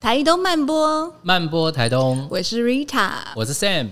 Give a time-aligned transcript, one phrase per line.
[0.00, 3.90] 台东慢播，慢播台东，我是 Rita，我是 Sam。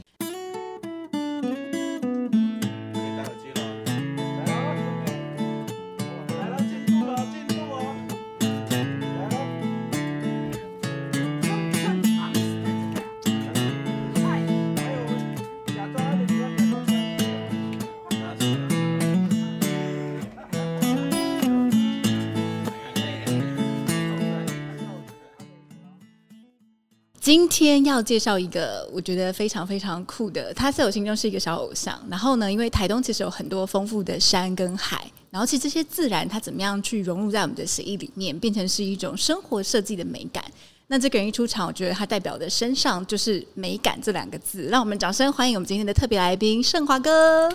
[27.67, 31.99] 天要介绍一个我觉得非常非常酷的，他在我心中是一个小偶像。
[32.11, 40.45] 然后呢，因为台东其实有很多丰富的山跟海，然后其实这些自然它怎么样去融入在我们的血液里面，变成是一种生活设计的美感。
[40.87, 44.63] 那这个人一出场，我觉得他代表的身上就是美感这两个字。
[44.71, 47.51] 让我们掌声欢迎我们今天的特别来宾圣华哥，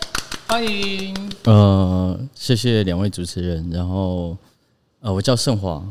[0.48, 1.32] 欢迎。
[1.46, 3.68] 呃，谢谢两位主持人。
[3.72, 4.38] 然后，
[5.00, 5.84] 呃，我叫圣华。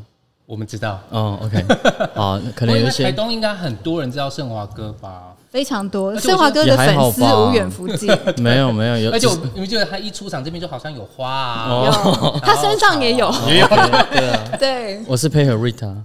[0.53, 1.65] 我们知道哦，OK，
[2.15, 5.33] 好，可能有些台东应该很多人知道盛华哥吧？
[5.49, 8.15] 非常多，盛华哥的粉丝无远弗届。
[8.37, 15.97] 没有没有有，而且你们觉得他一出场这边就好像有花啊，有， 他身上也有，也有，对啊，对，我是配合 Rita，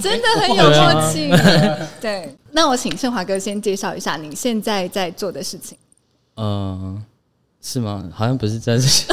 [0.00, 1.28] 真的很有默契。
[2.00, 5.76] 对，那我请盛华哥先介绍一下你现在在做的事情。
[6.36, 7.02] 嗯。
[7.60, 8.04] 是吗？
[8.14, 9.04] 好像不是在这些。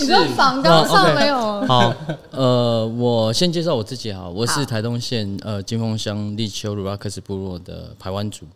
[0.00, 1.66] 你说访纲上没有、哦 okay？
[1.66, 1.94] 好，
[2.30, 8.46] 呃，我先介绍我自己哈，我是台东县呃金峰乡立秋鲁拉克斯部落的排湾族。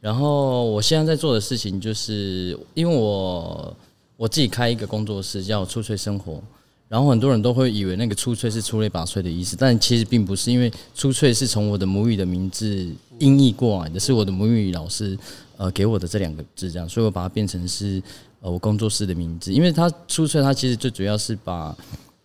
[0.00, 3.74] 然后我现在在做的事情，就是因为我
[4.16, 6.40] 我自己开一个工作室叫出萃生活。
[6.86, 12.86] 然后很多人都会以为那个出萃是出类拔萃的意思，但其实并不是，因为出萃是从我的母语的名字
[13.18, 15.18] 音译过来的，是我的母语老师
[15.56, 18.00] 呃给我的这两个字，这样，所以我把它变成是。
[18.44, 21.74] 呃，我工作室的名字，因为它出萃，它其实最主要是把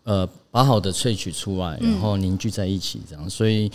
[0.03, 3.29] 呃把好的萃取出来，然后凝聚在一起，这样。
[3.29, 3.71] 所以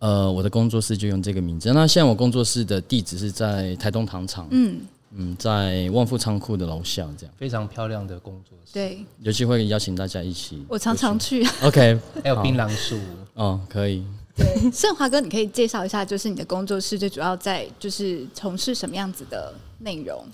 [0.00, 1.72] 呃，我的工作室就用这个名字。
[1.72, 4.80] 那现在我工作室的地址是在台东糖厂，嗯
[5.12, 7.32] 嗯，在万富仓库的楼下，这样。
[7.38, 8.72] 非常漂亮的工作室。
[8.72, 10.64] 对，有机会邀请大家一起。
[10.68, 11.46] 我常常去。
[11.62, 12.98] OK， 还有槟榔树。
[13.34, 14.02] 哦，可以。
[14.36, 20.26] 对，盛华哥，你可以介绍一下，就是你的工作室最主要在就是从事什么样子的内容？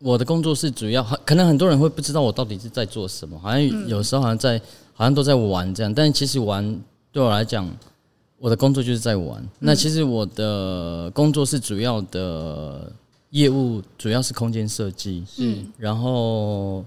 [0.00, 4.56] 我的工作是主要，可能很多人会不知道我到底是在做什么，好像有时候好像在，
[4.92, 7.68] 好像都在玩这样，但其实玩对我来讲，
[8.38, 9.44] 我的工作就是在玩。
[9.58, 12.92] 那其实我的工作是主要的
[13.30, 16.84] 业务主要是空间设计，嗯，然后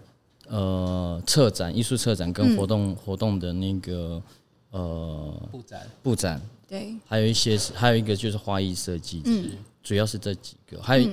[0.47, 4.21] 呃，策展、艺术策展跟活动活动的那个
[4.71, 5.81] 呃布展。
[6.01, 9.51] 布展，对，还有一些还有一个就是花艺设计，嗯，
[9.83, 11.09] 主要是这几个，还有。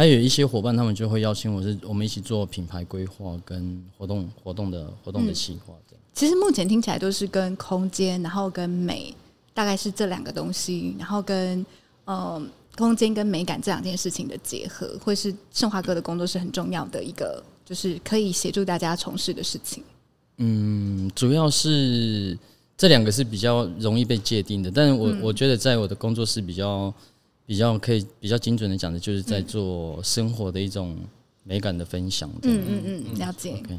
[0.00, 5.74] 还有一些伙伴，他们就会邀请我，是我们一起做品牌规划跟活动活动的活动的企划。
[6.14, 9.14] 其实目前听起来都是跟空间，然后跟美，
[9.52, 11.66] 大概是这两个东西，然后跟
[12.06, 12.42] 呃
[12.78, 19.84] 空间跟美感这两件事情的结合，会是盛华哥的工作是很重要的一个，就是可以协助大家从事的事情。
[20.38, 22.38] 嗯，主要是
[22.74, 26.90] 这两个是比较容易被界定的，但是我、嗯、我觉得在我的工作室比较。
[27.50, 30.96] 比较可以比较精准的讲的，就是在做生活的一种
[31.42, 32.30] 美感的分享。
[32.42, 33.54] 嗯嗯嗯，了解。
[33.64, 33.76] OK，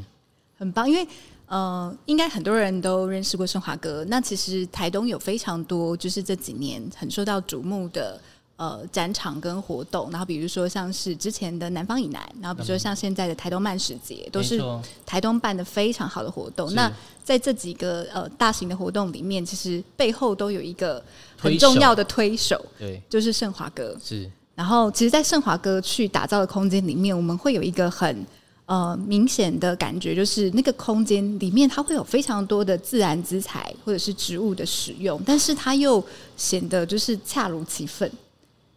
[0.58, 0.90] 很棒。
[0.90, 1.08] 因为
[1.46, 4.04] 呃，应该很多人都认识过盛华哥。
[4.10, 8.20] 那其实台东有非常多，就是这几年很受到瞩目的。
[8.62, 14.62] 呃，展场跟活动，然后比如说像是之前的南方以南，然后比如说像现在的台东漫食节，都是
[15.04, 16.72] 台东办的非常好的活动。
[16.76, 16.92] 那
[17.24, 21.04] 在这几个呃大型的活动里面，其实背后都有一个
[21.40, 23.98] 很重要的推手，对，就是盛华哥。
[24.00, 24.30] 是。
[24.54, 28.24] 然后，其实，在盛华哥去打造的空间里面，我们会有一个很
[28.68, 36.04] 呃明显的感觉，就是那个空间里面它会有非常多的自然资材或者是植物的使用，但是它又
[36.38, 38.12] 显得就是恰如其分。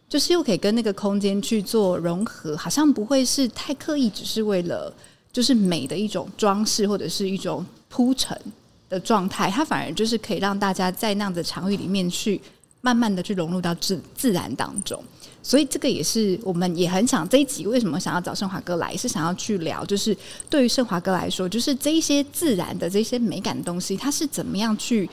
[0.07, 4.93] 就是又可以跟那个空间去做融合，好像不会是太刻意，只是为了
[5.31, 8.39] 就是美的一种装饰或者是一种铺陈
[8.87, 12.39] 的状态，它反而就是可以让大家在那样的场域里面去
[12.81, 15.03] 慢慢的去融入到自自然当中。
[15.41, 20.15] 所以这个也是我们也很想这一集为什么想要找圣华哥来，是想要去聊，就是
[20.49, 25.09] 对于圣华哥来说，就是这一些自然的这些美感的东西，它是怎么样去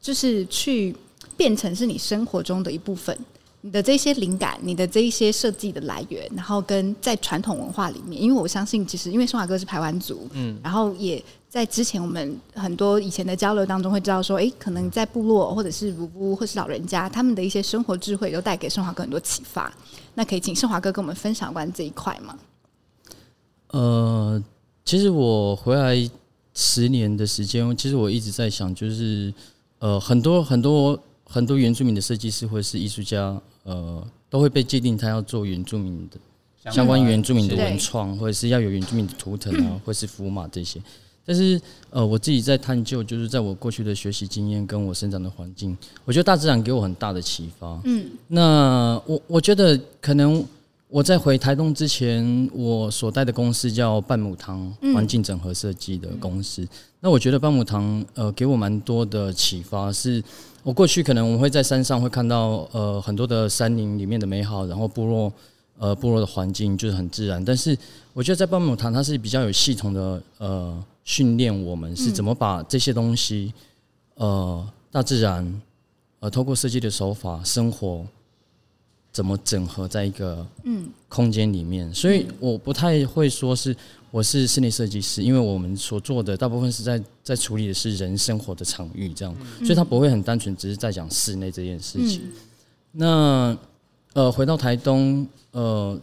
[0.00, 0.94] 就是去
[1.36, 3.16] 变成是你生活中的一部分。
[3.64, 19.72] 你的这些灵感，你的这一些设计的来源，然后跟在传统文化里面，因为我相信，其实因为圣华哥是排湾族，嗯，然后也在之前我们很多以前的交流当中会知道说，哎，可能在部落或者是如屋或是老人家，他们的一些生活智慧都带给圣华哥很多启发。
[20.14, 22.36] 那可以请圣华哥跟我们分享关于这一块吗？
[23.68, 24.42] 呃，
[24.84, 25.96] 其实我回来
[26.52, 29.32] 十年的时间，其实我一直在想，就是
[29.78, 30.98] 呃，很多很多。
[31.24, 40.80] 很多原住民的设计师或者是艺术家，呃，都会被界定他要做原住民的相关原住民的文创，或者是要有原住民的图腾啊，或是符码这些。
[41.24, 41.60] 但是，
[41.90, 47.80] 呃，我自己在探究，就是在我过去的学习经验跟我生长的环境，我觉得大自然给我很大的启发。
[47.84, 50.44] 嗯，那我我觉得可能
[50.92, 56.68] 我在回台东之前，我所带的公司叫半亩堂环境整合设计的公司。
[57.00, 60.22] 那我觉得半亩堂呃给我蛮多的启发，是
[60.62, 65.32] 我过去可能我会在山上会看到呃很多的山林里面的美好，然后部落
[65.78, 67.74] 呃部落的环境就是很自然，但是
[68.12, 70.84] 我觉得在半亩堂它是比较有系统的呃。
[71.04, 73.52] 训练我们是怎么把这些东西，
[74.14, 75.60] 呃，大自然，
[76.20, 78.06] 呃，透过设计的手法，生活
[79.12, 81.92] 怎么整合在一个嗯空间里面？
[81.94, 83.76] 所以我不太会说是
[84.10, 92.22] 我是室内设计师，因为我们所做的大部分是在在处理的是人生活的场域，这样，所以它不会很单纯只是在讲室内这件事情。
[92.92, 93.56] 那
[94.14, 95.98] 呃，回到台东，呃，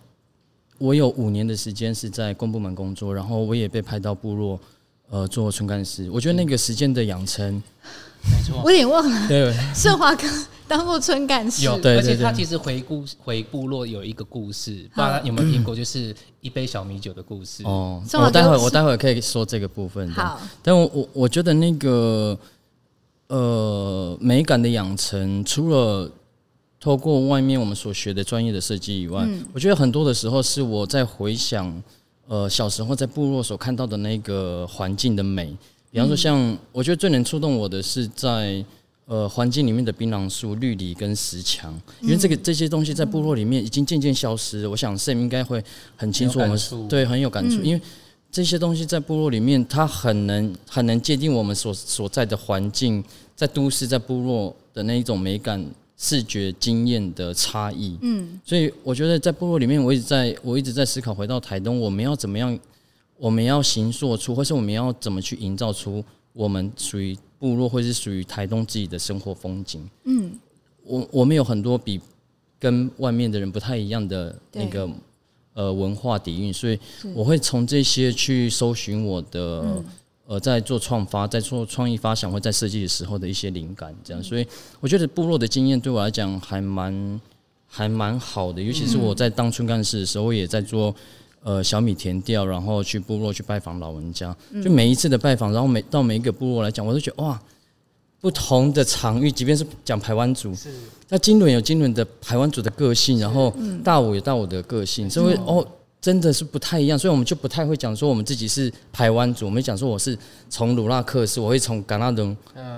[0.78, 4.60] 我有五年的时间是在公部门工作，然后我也被派到部落。
[5.12, 7.52] 呃，做村干师，我觉得那个时间的养成，
[8.24, 9.28] 没错，我有点忘了。
[9.28, 10.28] 对，盛华哥
[10.70, 17.64] 当过村干事，有，而且他其实回顾回部落有一个故事，不知道有没有听过，就是一杯小米酒的故事。
[17.64, 20.10] 哦，我待会我待会可以说这个部分。
[20.12, 22.38] 好，但我我我觉得那个
[23.28, 26.10] 呃美感的养成，除了
[26.80, 31.82] 透过外面我们所学的专业的设计以外，我觉得很多的时候是我在回想。
[32.32, 35.52] 呃，小时候在部落所看到的那个环境的美，
[35.90, 38.64] 比方说像我觉得最能触动我的是在
[39.10, 44.70] 呃环境里面的槟榔树、绿篱跟石墙，因为这个这些东西在部落里面已经渐渐消失了。
[44.70, 45.62] 我想 Sam 应该会
[45.98, 46.58] 很清楚，我们
[46.88, 47.82] 对很有感触，因为
[48.32, 53.04] 这些东西在部落里面，它很能很能界定我们所所在的环境，
[53.36, 55.66] 在都市在部落的那一种美感。
[56.02, 62.58] 视觉经验的差异，嗯，所以我觉得在部落里面，我一直在我一直在思考，回到台东，我们要怎么样？
[63.18, 66.02] 我们要行塑出，或是我们要怎么去营造出
[66.32, 69.90] 我们属于部落，或是属于台东自己的生活风景？
[70.04, 70.32] 嗯，
[70.84, 72.00] 我我们有很多比
[72.60, 74.88] 跟外面的人不太一样的那个
[75.54, 76.78] 呃文化底蕴，所以
[77.16, 79.84] 我会从这些去搜寻我的。
[80.30, 84.46] 呃，在做创发，在做创意发想，或在设计的时候的一些灵感，这样，所以
[84.80, 87.22] 我觉得部落的经验对我来讲还蛮
[87.66, 90.94] 还蛮好的，尤其是我在当村干事的时候，我也在做
[91.44, 97.40] 呃小米田调，然后去部落去拜访老人家，就每一次的拜访，然后每到每一个部落来讲，我都觉得哇，
[98.22, 100.54] 不同的场域，即便是讲台湾族，
[101.10, 103.54] 那金轮有金轮的台湾族的个性，然后
[103.84, 105.66] 大武有大武的个性，所以哦。
[106.02, 110.18] 真的是不太一样，所以我们就不太会讲说我们自己是台湾族，我们讲说我是
[110.50, 112.34] 从鲁拉克斯，我会从甘纳登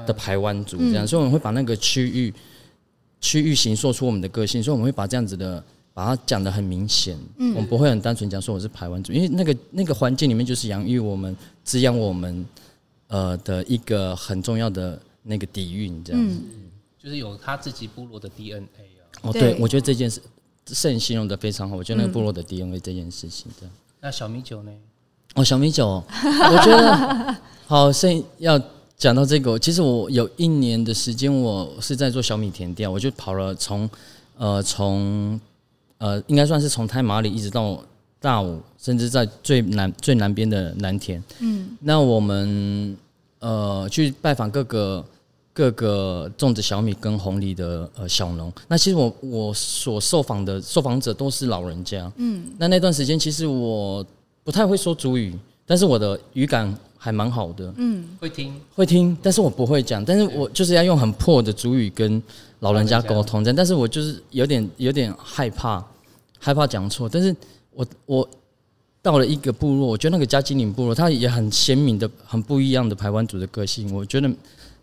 [0.08, 2.34] 的台湾族这样，所以我们会把那个区域
[3.20, 12.46] 区域形塑出我们的个性，所以我们会把这样子的把它讲得很明显，我们不会很单纯讲说我是排湾族，因为那个那个环境里面就是养育我们、滋养我们
[13.08, 16.38] 呃的一个很重要的那个底蕴，这样子，
[16.98, 19.04] 就是有他自己部落的 DNA 啊。
[19.24, 20.22] 哦，对，我觉得这件事。
[20.74, 23.68] 是形容的非常好，我觉得那个部落的 DNA 这件事情的。
[24.00, 24.72] 那小米酒呢？
[25.34, 27.36] 哦，小米酒，我觉得
[27.68, 27.92] 好。
[27.92, 28.62] 现要
[28.96, 33.90] 讲到这个，其实我有一年的时间，我是在做小米甜调，我就跑了从
[34.38, 35.38] 呃从
[36.02, 37.82] 呃应该算是从太麻里一直到
[38.20, 41.24] 大武，甚至在最南最南边的南田。
[41.40, 42.98] 嗯，那我们
[43.40, 45.06] 呃去拜访各个。
[45.54, 54.04] 各个种植小米跟红梨的呃小农，那其实我我所受访的受访者都是老人家，嗯，那那段时间其实我
[54.46, 58.56] 不太会说族语，但是我的语感还蛮好的，嗯，会听。
[58.74, 62.24] 会听，但是我不会讲，但是我就是要用很破的族语跟
[62.62, 65.86] 老人家沟通，这样，但是我就是有点有点害怕
[66.40, 67.36] 害怕讲错，但是
[67.72, 68.30] 我我
[69.04, 74.28] 到了一个部落，我觉得那个嘉金岭部落，它也很鲜明的很不一样的排湾族的个性，我觉得。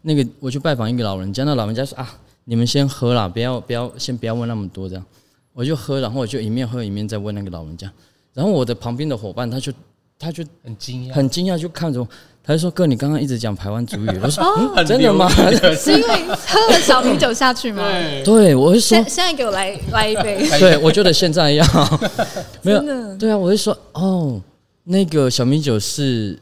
[0.03, 2.09] 那个我去拜访一个老人家，那老人家说啊，
[2.45, 5.05] 你们先喝啦，不要不要，先不要问那么多这样。
[5.53, 7.93] 我就喝，然后我就一面喝一面在问那个老人家。
[8.33, 9.73] 然后我的旁边的伙伴他就
[10.17, 12.09] 他就很惊讶，很惊讶就看着我，
[12.49, 14.09] 他就说：“哥，你刚刚一直讲台湾族语。
[14.25, 14.43] ”我说
[14.75, 15.29] ：“哦、真的吗？
[15.77, 17.83] 是因为喝了小米酒下去吗？”
[18.25, 21.65] 对，对，我就说：“现在给我来来一杯。”对，我觉得现在要
[22.63, 22.81] 没有
[23.19, 24.41] 对啊，我就说：“哦，
[24.85, 26.39] 那个小米酒是。”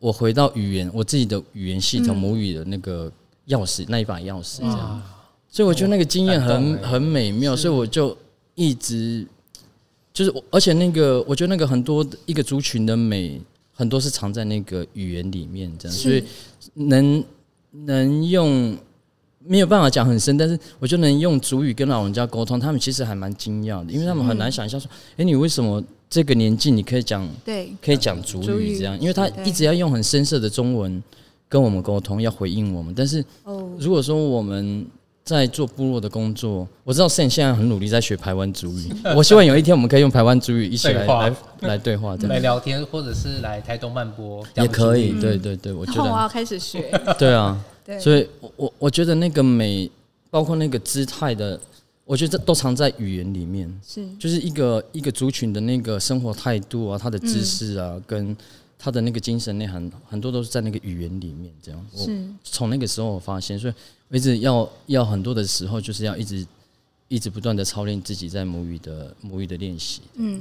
[0.00, 3.12] 我回到语言，我自己的语言系统母语的那个
[3.48, 5.02] 钥匙，那一把钥匙这样，
[5.50, 8.16] 所以我觉得那个经验很很美妙，所以我就
[8.54, 9.26] 一直
[10.14, 13.38] 就是，而且那个我觉得那个很多一个族群的美，
[13.80, 16.22] 很多是藏在那个语言里面这样，所以
[16.74, 17.24] 能
[17.86, 18.76] 能用
[19.38, 29.00] 没有办法讲很深，但是我就能用主语跟老人家沟通，他们其实还蛮惊讶的，因为他们很难想象说，哎、欸，你为什么这个年纪你可以讲，对，可以讲主语这样？
[29.00, 31.02] 因为他一直要用很深色的中文
[31.48, 32.92] 跟我们沟通，要回应我们。
[32.94, 33.24] 但是，
[33.78, 34.86] 如果说我们
[35.24, 45.12] 在做部落的工作，我知道 Sam 现在很努力在学台湾主语， 我希望有一天我们可以用台湾主语一起来来来对话，这样来聊天，或者是来台东漫播也可以。
[45.20, 46.90] 对对对，我觉得我要开始学。
[47.18, 47.58] 对啊。
[47.98, 49.90] 所以，我我我觉得那个美，
[50.30, 51.58] 包括那个姿态的，
[52.04, 53.68] 我觉得这都藏在语言里面。
[53.84, 58.36] 是，就是一个一个族群的那个生活态度啊，他的知识啊，嗯、跟
[58.82, 61.52] 他的那个精神内涵，很多都是在那个语言里面。
[61.62, 62.26] 这样，是。
[62.42, 63.74] 从那个时候我发现，所以
[64.08, 66.46] 我一直要要很多的时候，就是要一直
[67.08, 70.00] 一直不断的操练自己在母语的母语的练习。
[70.14, 70.40] 嗯，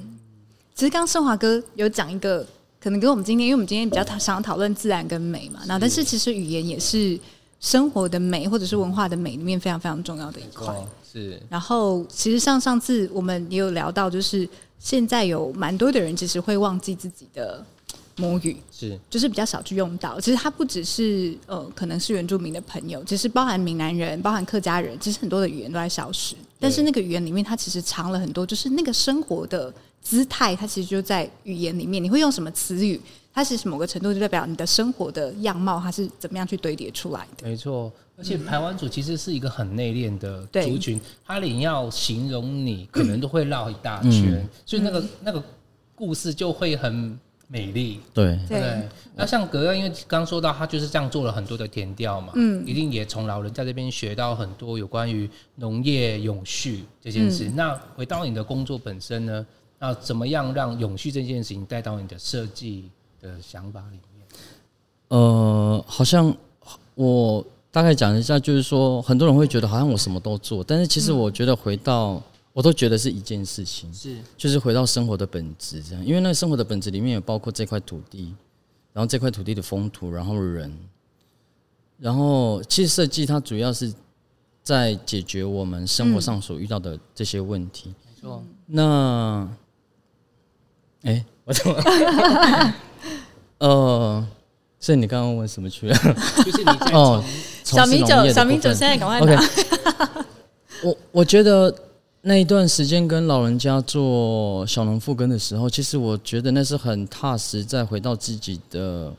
[0.74, 2.48] 其实刚刚升华哥有讲一个，
[2.80, 7.20] 可能跟我们今天，因为我们今天比较想讨论自然跟美嘛，那但是其实语言也是。
[7.62, 10.74] 生活的美，或者是文化的美里面非常非常重要的一块。
[11.04, 11.38] 是。
[11.50, 14.48] 然后，其实像上次我们也有聊到，就是
[14.80, 17.62] 现在有蛮多的人其实会忘记自己的
[18.20, 20.20] 母语，是，就是比较少去用到。
[20.20, 26.36] 其实它不只是呃，可能是原住民的朋友，其实包含闽南人、包含客家人，其实很多的语言都在消失。
[26.60, 32.04] 但是那个语言里面，它其实藏了很多，就是那个生活的姿态，它其实就在语言里面。
[32.04, 33.00] 你会用什么词语？
[33.32, 37.48] 它其实某个程度就代表你的生活的样貌，它是怎么样去堆叠出来的？
[37.48, 45.42] 没错，而且台湾族其实是一个很内敛的族群，他连要形容你，可能都会绕一大圈，嗯、所以那个那个
[45.96, 47.18] 故事就会很
[47.50, 48.00] 美丽。
[48.14, 57.50] 对对，那像格格，因为刚说到他就是这样做了很多的田调嘛，嗯，一定也从老人家这边学到很多有关于农业永续这件事。
[57.50, 59.46] 嗯、那回到你的工作本身呢？
[59.78, 62.90] 那怎么样让永续这件事情带到你的设计？
[63.22, 64.26] 的想法里面，
[65.10, 66.34] 呃，好像
[66.96, 72.22] 我大概讲一下，就是说，很多人会觉得好像我什么都做，但是其实我觉得回到，嗯、
[72.60, 78.36] 我都觉得是一件事情，是就是回到生活的本质这样，因为那生活的本质里面有包括这块土地，
[78.92, 80.78] 然后这块土地的风土，然后人，
[81.98, 83.94] 然后其实设计它主要是
[84.62, 88.76] 在解决我们生活上所遇到的这些问题，没错、嗯。
[88.76, 89.50] 那，
[91.04, 92.74] 哎、欸，我怎么？
[93.60, 94.28] 呃，
[94.82, 95.96] 所以你刚刚问什么去了？
[96.44, 97.24] 就是你哦，
[97.64, 99.42] 小米酒，小米酒，现在赶快拿。
[99.42, 100.26] Okay.
[100.84, 101.74] 我我觉得
[102.30, 109.12] 那一段时间跟老人家做小农复耕的时候，其实我觉得那是很踏实，再回到自己的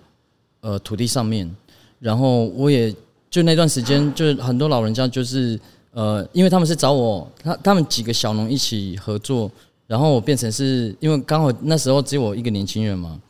[0.61, 1.50] 呃土地上面。
[1.99, 2.95] 然后我也
[3.29, 5.59] 就那段时间，就是很多老人家就是
[5.90, 9.50] 呃，因为他们是找我，他他们几个小农一起合作，
[9.88, 13.21] 然后我变成是因为刚好那时候只有我一个年轻人嘛。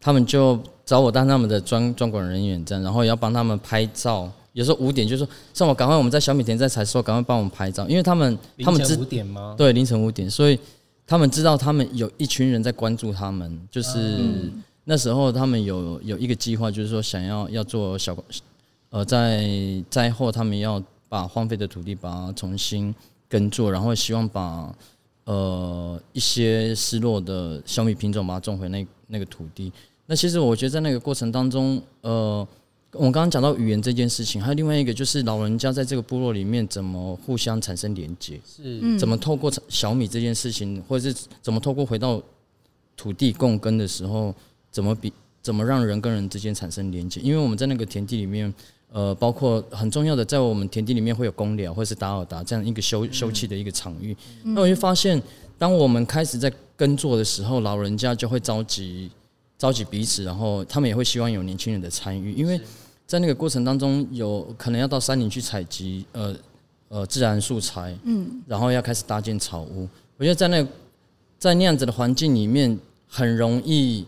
[0.00, 4.30] 他们就找我当他们的专专管人员，这样，然后也要帮他们拍照。
[4.54, 9.54] 有时候五点就说：“上午赶快，我们在小米田在采收，赶快帮我们拍照。”因为他们他们知五点吗？
[9.58, 10.58] 对，凌晨五点，所以
[11.06, 13.60] 他们知道他们有一群人在关注他们。
[13.70, 14.50] 就是
[14.84, 18.16] 那时候他们有有一个计划，就是说想要要做小
[18.90, 19.44] 呃，在
[19.90, 22.94] 灾后他们要把荒废的土地把它重新
[23.28, 24.72] 耕作，然后希望把
[25.24, 29.72] 呃一些失落的小米品种把它种回那那个土地。
[30.06, 32.46] 那其实我觉得在那个过程当中，呃，
[32.94, 42.22] 我们刚刚讲到语言这件事情，还有另外一个就是老人家在这个部落里面怎么互相产生连接，是怎么透过小米这件事情，或者是怎么透过回到
[42.96, 44.34] 土地共耕的时候，
[44.70, 47.20] 怎么比怎么让人跟人之间产生连接？
[47.20, 48.52] 因为我们在那个田地里面，
[48.92, 54.16] 呃，包括很重要的，在我们田地里面会有公寮或者是达尔达这样一个休休憩的一个场域。
[54.44, 55.20] 那我就发现，
[55.58, 59.10] 当我们开始在耕作的时候，老人家就会召集。
[59.56, 62.60] 召集彼此，然后他们也会希望有年轻人的参与，因为
[63.06, 66.34] 在那个过程当中，有可能要到山林去采集呃
[66.88, 69.88] 呃自然素材，嗯，然后要开始搭建草屋。
[70.16, 70.66] 我觉得在那
[71.38, 74.04] 在那样子的环境里面，很容易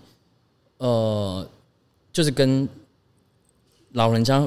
[0.78, 1.46] 呃，
[2.12, 2.68] 就是跟
[3.92, 4.46] 老人家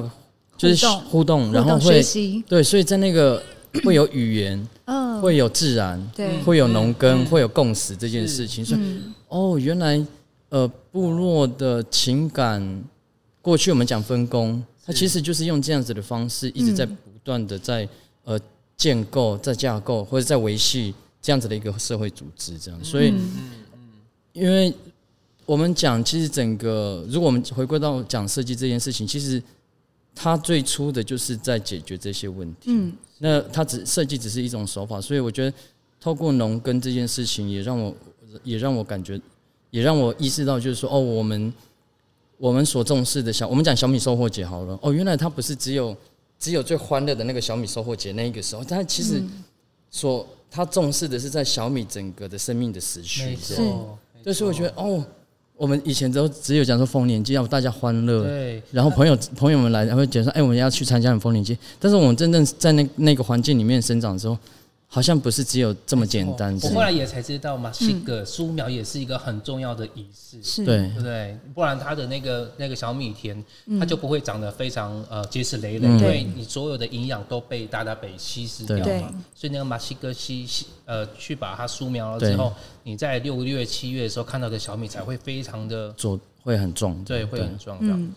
[0.56, 2.02] 就是互动，然后会
[2.48, 3.42] 对，所以在那个
[3.84, 8.80] 会有语言，嗯，会有自然，对，会有农耕，会有共识这件事情，所以
[9.28, 10.04] 哦，原来。
[10.50, 12.60] 呃，部落的情感，
[13.42, 16.94] 过去我们讲分工，它其实就是用这样子的方式，一直在不
[17.24, 17.88] 断的在
[18.24, 18.38] 呃
[18.76, 22.84] 建构、在架构或者在维系这样子的一个社会组织，这样。
[22.84, 23.14] 所以，
[24.32, 24.72] 因为
[25.46, 29.42] 我们讲，其实整个，如果我们回归到讲设计这件事情，其实
[30.14, 32.66] 它最初的就是在解决这些问题。
[32.66, 35.56] 嗯，那它只设计只是一种手法，所以我觉得
[36.00, 37.94] 透过农耕这件事情，也让我
[38.44, 39.20] 也让我感觉。
[39.72, 41.54] 也让我意识到，就是说，哦，我们
[42.40, 45.94] 我们所重视的小，我们讲小米收获节好了，哦，原来它不是只有
[46.38, 49.22] 只有最欢乐的那个小米收获节那一个时候，但其实
[49.90, 53.56] 所他重视的是在小米整个的生命的时序，是，
[54.24, 55.04] 就是我觉得哦。
[55.60, 61.54] 我们以前都只有讲说丰年祭要大家欢乐，对，然后朋友朋友们来，然后讲说，哎，我们要去参加丰年祭。
[61.78, 64.34] 但是我们真正在那那个环境里面生长的时候。
[64.92, 66.52] 好像不是只有这么简单。
[66.64, 71.38] 我后来也才知道嘛，这个苏苗也是一个很重要的仪式，是，对，对不对？
[71.54, 73.40] 不然它的那个那个小米田，
[73.78, 79.14] 它就不会长得非常呃结实累累，因为你所有的营养都被大家被稀释掉嘛。
[79.32, 88.14] 所以那个马西哥西西呃去把它苏苗了之后，你在六月七月的时候看到的小米才会非常的壮，会很壮，对，会很壮这样。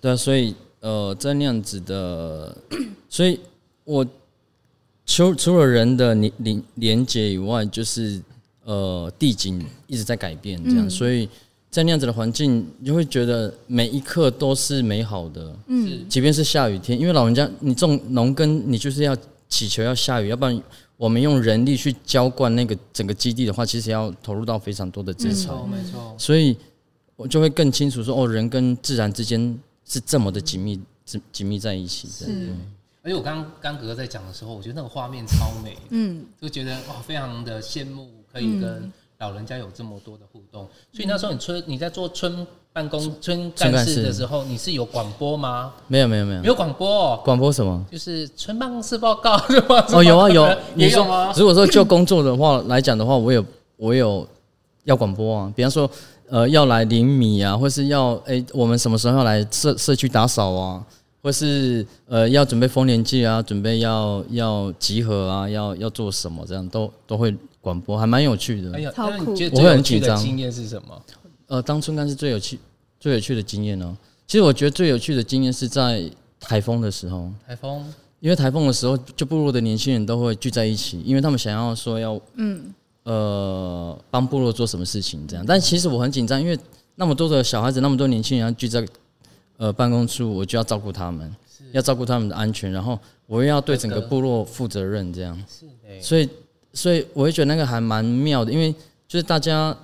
[0.00, 2.56] 对啊，所以呃，在那样子的，
[3.10, 3.38] 所以
[3.84, 4.06] 我。
[5.08, 8.20] 除除了人的连连连接以外，就是
[8.64, 11.26] 呃地景一直在改变，这样，嗯、所以
[11.70, 15.56] 在那样子的环境，你就会觉得每一刻都是美好的。
[15.66, 19.16] 嗯，即便是下雨天，因为老人家你种农耕，你就是要
[19.48, 20.62] 祈求要下雨，要不然
[20.98, 25.54] 我们用人力去浇灌那个整个基地的话，其实要投入到非常多的资产。
[25.68, 26.54] 没错，所以
[27.16, 32.26] 我就会更清楚说，哦，人跟自然之间是这么的紧密、紧紧密在一起的。
[32.26, 32.52] 是。
[33.04, 40.64] 因为我刚刚哥哥在讲的时候，我觉得那个画面超美，嗯，就觉得哇，非常的羡慕，可以跟老人家有这么多的互动。
[40.64, 45.72] 嗯、所以那时候你村你在做村办公村干事的时候，你是有广播吗？
[45.86, 47.82] 没有没有没有，没有广播、哦，广播什么？
[47.90, 49.84] 就是村办公室报告是吗？
[49.90, 51.32] 哦，有啊有， 也有吗？
[51.36, 53.44] 如果说就工作的话来讲的话，我有
[53.76, 54.28] 我有
[54.84, 55.90] 要广播啊，比方说
[56.28, 60.84] 呃要来领米啊，或是要哎、欸、我们什么时候要来社社区打扫啊？
[61.20, 66.44] 或是呃要准备丰年祭啊，准备要要集合啊，要要做什么？
[66.46, 68.72] 这样都都会广播，还蛮有趣的。
[68.72, 69.32] 哎呀，超酷！
[69.52, 70.16] 我会很紧张。
[70.16, 71.02] 经验是什么？
[71.48, 72.58] 呃，当村干是最有趣、
[73.00, 73.96] 最有趣的经验哦。
[74.26, 76.08] 其实我觉得最有趣的经验是在
[76.38, 77.30] 台风的时候。
[77.46, 77.84] 台风，
[78.20, 82.72] 因为台风的时候，就部落的年轻人都会聚在一起，因为他们想要说要嗯
[83.02, 85.44] 呃帮部落做什么事情这样。
[85.46, 86.56] 但其实我很紧张，因为
[86.94, 88.86] 那么多的小孩子，那么多年轻人要聚在。
[89.58, 91.34] 呃，办公处我就要照顾他们，
[91.72, 95.36] 要照顾他们的安全，然后我又要对整个部落负责任，这样。
[95.48, 96.00] 是的。
[96.00, 96.28] 所以，
[96.72, 98.72] 所以我会觉得那个还蛮妙的，因为
[99.08, 99.76] 就是大家，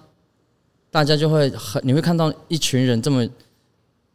[0.92, 3.28] 大家就会很，你会看到一群人这么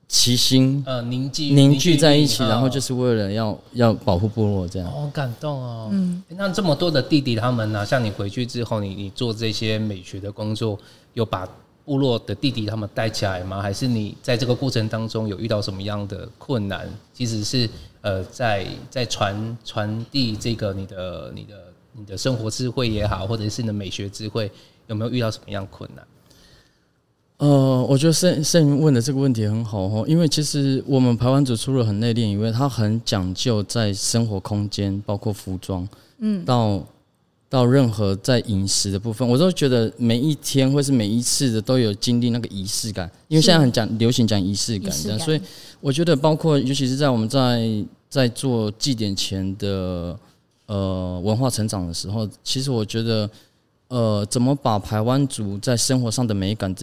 [0.08, 4.90] 齐心，呃，凝聚凝聚在一起，然后就是为了要要保护部落，这样。
[4.90, 5.90] 好感动哦。
[5.92, 6.24] 嗯。
[6.30, 7.86] 那这么多的弟弟他们呢？
[7.86, 10.80] 像你回去之后，你你做这些美学的工作，
[11.16, 11.46] 又把。
[11.90, 13.60] 部落的弟弟他们带起来吗？
[13.60, 16.88] 还是你在这个过程当中有遇到什么样的困难？
[17.12, 17.68] 其实是
[18.02, 21.56] 呃，在在传传递这个你的你的
[21.94, 24.52] 你的生活智慧也好，或者是你的美学智慧，
[24.86, 26.06] 有没有遇到什么样困难？
[27.38, 36.86] 呃，我觉得盛盛问的这个问题很好哦，因为其实我们排湾族除了很内敛以外，他很讲究在生活空间，包括服装，嗯，到。
[37.50, 45.42] 到任何在饮食的部分，我都觉得每一天或是每一次的都有经历那个仪式感，因为现在很讲流行讲仪式感这样，所以
[45.82, 50.16] 我觉得包括尤其是在我们在在做祭典前的
[50.68, 53.28] 呃文化成长的时候，其实我觉得
[53.88, 56.76] 呃怎么把排湾族在生活上的美感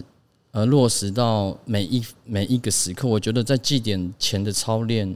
[0.51, 5.15] 呃落实到每一每一个时刻，我觉得在祭典前的操练。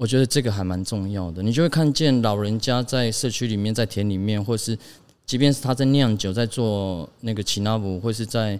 [0.00, 4.74] 我觉得这个还蛮重要的，你就会看见老人家在社区里面，在田里面，或是
[5.26, 8.58] 即便是他在酿酒，在做那个奇纳姆，或是在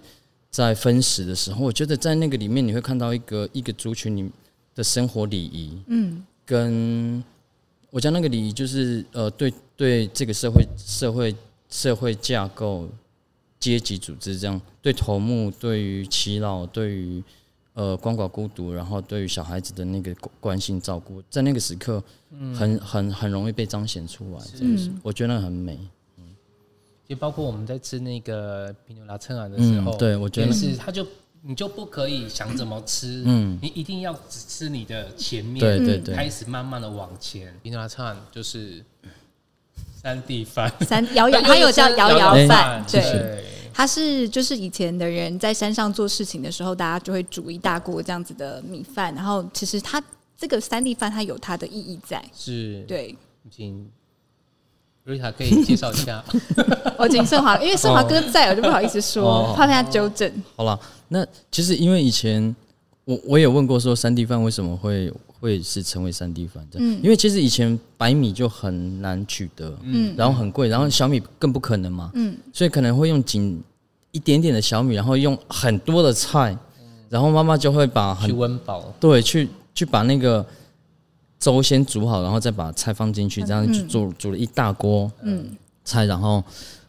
[0.51, 4.29] 在分食的时候，我觉得在那个里面你会看到一个一个族群里
[4.75, 7.23] 的生活礼仪，嗯，跟
[7.89, 11.35] 我讲那个礼仪就是呃，对对这个社会社会
[11.71, 12.87] 社会架构、
[13.59, 17.23] 阶级组织这样，对头目、对于耆老、对于。
[17.73, 24.45] 呃，鳏寡孤独，然后对于小孩子的那个关心照顾，在那个时刻很，很很很容易被彰显出来。
[24.53, 25.79] 真是，我觉得很美。
[26.17, 26.23] 嗯，
[27.07, 31.07] 就包括我们在吃那个皮牛拉车啊的时候，嗯、对我觉得是，他就
[31.41, 37.57] 你就不可以想怎么吃，嗯，你一定要只吃你的前面，对对对，开始慢慢的往前。
[37.63, 38.83] 皮牛拉称碗就是
[39.95, 43.45] 三地饭，三摇摇，还有叫摇摇饭，对。
[43.73, 50.01] 它是就是以前的人在山上做事情的时候，大家就会煮一大锅这样子的米饭，然后其实它
[50.37, 52.83] 这个三地饭它有它的意义在，是。
[52.87, 53.15] 对。
[53.49, 53.89] 请
[55.03, 56.23] 瑞塔可以介绍一下，
[56.95, 60.31] 我请盛华，因为盛华哥在，我就不好意思说，哦、怕他纠正。
[60.55, 62.55] 好了，那其实因为以前
[63.05, 73.61] 我我也问过说三地饭为什么会会是成为三 D 饭这样，嗯，因为其实以前白米就很难取得，嗯，然后很贵，然后小米更不可能嘛，嗯，所以可能会用仅
[74.11, 76.55] 一点点的小米，然后用很多的菜，
[77.09, 80.45] 然后妈妈就会把很去温饱，对，去去把那个
[81.39, 85.57] 粥先煮好，然后再把菜放进去，这样煮、嗯、煮了一大锅嗯。
[85.83, 86.43] 菜，然后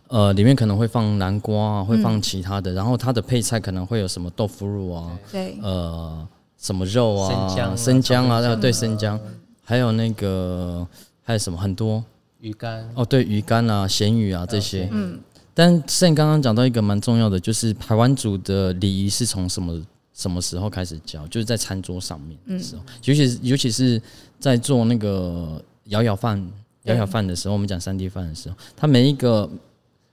[0.09, 6.29] 呃里面可能会放南瓜啊，会放其他的，嗯、然后它的配菜可能会有什么豆腐乳啊，对，呃
[6.63, 9.19] 什么肉啊，生姜、生姜啊，对生姜，
[9.65, 10.87] 还有那个
[11.23, 12.03] 还有什么很多？
[12.39, 12.89] 鱼干。
[12.95, 15.19] 哦，对鱼干啊、咸鱼啊这些，嗯。
[15.53, 19.83] 但像刚刚讲到一个蛮重要的，就是台湾族的礼仪是从什么
[20.15, 21.27] 什么时候开始教？
[21.27, 24.01] 就是在餐桌上面的时候，尤其是尤其是
[24.39, 26.41] 在做那个舀舀饭、
[26.85, 29.51] 舀舀饭的时候，我们讲三 D 饭的时候，它每一个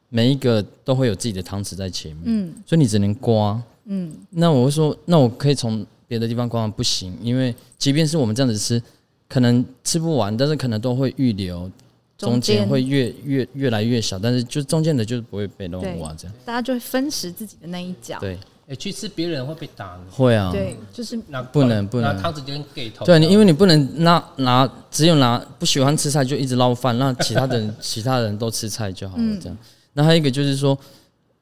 [0.10, 6.74] 每一个都会有自己的汤匙在前面，嗯，所以你只能刮，嗯，那我会说，那我可以从别的地方刮吗？
[6.76, 8.82] 不行，因为即便是我们这样子吃，
[9.30, 11.72] 可能吃不完，但是可能都会预留。
[12.18, 18.20] 中间会越越越来越小，但是就中间的就是不会被弄完这样，大家就会分食自己的那一角。
[18.20, 20.02] 对，哎，去吃别人会被打的。
[20.12, 23.06] 会啊，对，就是那不能不能拿汤匙就给头。
[23.06, 29.58] 对，你因为你不能拿拿只有拿不喜欢吃菜就一直捞饭，让其他的人 其他人都吃菜就好了这样。
[29.94, 30.78] 那还有一个就是说，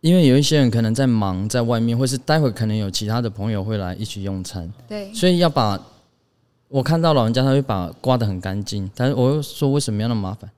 [0.01, 5.79] 因为有一些人可能在忙在外面，或是待会可能有其他的朋友会来一起用餐，对，所以要把
[6.67, 10.49] 我看到老人家他会把刮得很干净，但是我又说为什么要那么麻烦？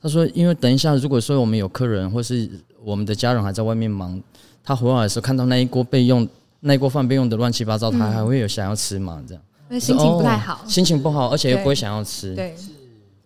[0.00, 2.48] 他说：“因为等一下，如果说我们有客人，或是
[2.84, 4.22] 我们的家人还在外面忙，
[4.62, 6.26] 他回来的时候看到那一锅备用，
[6.60, 9.20] 那一锅饭备用的乱七八糟，他还会有想要吃嘛？
[9.26, 12.32] 这样，那心情不太好，心情不好，而且又不会想要吃。
[12.36, 12.54] 对，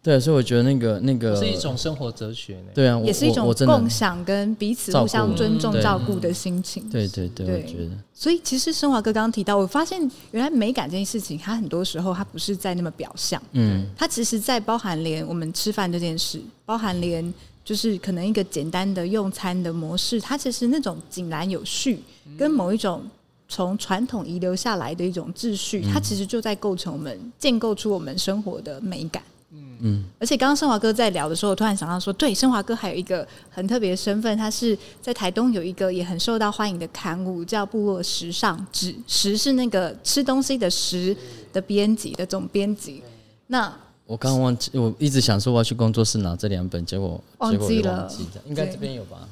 [0.02, 6.90] 对，所以我觉得那个那个是一种生活哲学，对啊，也是一种共享跟彼此互相尊重、照顾的心情。
[6.90, 7.90] 对对对，我觉得。
[8.12, 10.00] 所以其实升华哥刚刚提到，我发现
[10.32, 17.32] 原来美感这件事情，它很多时候它不是在那么表象，嗯，它其实在包含连我们吃饭这件事。”包含连
[17.64, 22.02] 就是可能一个简单的用餐的模式，它其实那种井然有序，
[22.36, 23.04] 跟某一种
[23.48, 29.22] 从传统遗留下来的一种秩序，它其实就在构成我们建构出我们生活的美感。
[29.54, 41.16] 嗯，而且刚刚升华哥在聊的时候，我突然想到说，对，升华哥还有一个很特别的身份，他是在台东有一个也很受到欢迎的刊物，叫《部落时尚志》，食是那个吃东西的食
[41.52, 43.02] 的编辑的总编辑。
[43.48, 43.72] 那
[44.06, 48.10] 我刚刚忘记，我一直想说我要去工作室拿这两本，结果忘记了，
[48.46, 49.28] 应该这边有吧？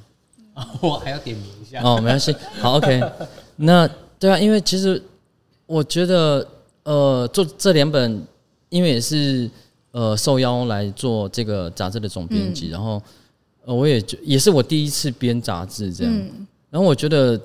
[0.81, 3.01] 我还要点名一下哦，没关系，好，OK。
[3.57, 5.03] 那对啊，因为其实
[5.65, 6.47] 我觉得，
[6.83, 8.23] 呃，做这两本，
[8.69, 9.51] 因为也是
[9.93, 13.03] 呃受邀来做这个杂志的总编辑，嗯、然后
[13.65, 17.41] 呃我也也是我第一次编杂志这样，嗯、然后我觉得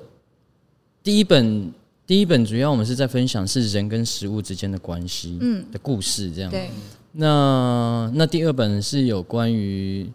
[1.02, 1.72] 第一本
[2.06, 6.70] 第一本主要我们是在分享是人跟食物之间的关系，嗯，的故事这样，对。
[7.18, 10.06] 那那第二本是有关于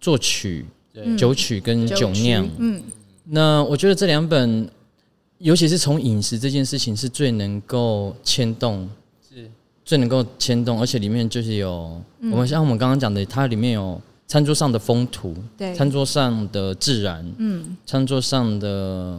[0.00, 1.14] 作曲、对。
[1.14, 2.48] 酒曲跟酒酿。
[2.56, 2.82] 嗯，
[3.24, 4.66] 那我觉得这两本，
[5.36, 8.90] 尤其是从饮食这件事情，是最能够牵动，是
[9.90, 19.18] 最能够牵动，而且里面就是有、嗯、我们像我们刚刚讲的，它里面有餐桌上的风土，对，餐桌上的自然，嗯，餐桌上的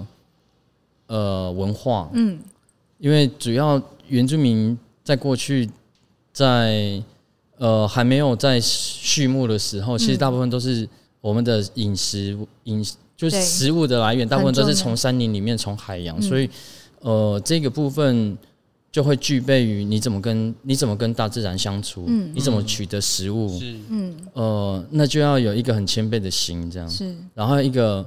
[1.08, 2.40] 呃文化，嗯，
[3.00, 5.70] 因为主要原住民在过去
[6.32, 7.04] 在
[7.58, 10.88] 呃，还没有在畜牧的时候，其实大部分都是
[11.20, 12.82] 我们的饮食饮，
[13.18, 16.50] 就是食物的来源，大部分都是从山林里面，从海洋，所以
[17.02, 18.38] 呃，这个部分
[18.92, 26.90] 就会具备于你怎么跟你怎么跟大自然相处，你怎么取得食物，嗯，呃，那就要有一个很谦卑的心，这样。
[26.90, 28.06] 是，然后一个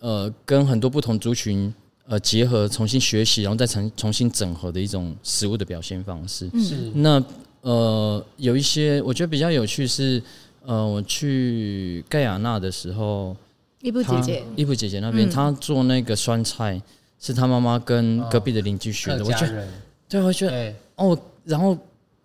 [0.00, 1.72] 呃，跟很多不同族群
[2.06, 6.90] 呃结合，重新学习，然后再重重新整合的一种食物的表现方式，是。
[6.94, 7.22] 那。
[7.62, 10.20] 呃，有一些我觉得比较有趣是，
[10.66, 13.36] 呃，我去盖亚纳的时候，
[13.80, 16.82] 伊布姐姐，伊布姐姐那边，她、嗯、做那个酸菜，
[17.20, 19.68] 是她妈妈跟隔壁的邻居学的，哦、我觉得，
[20.12, 21.74] 对，我觉得，哦，然后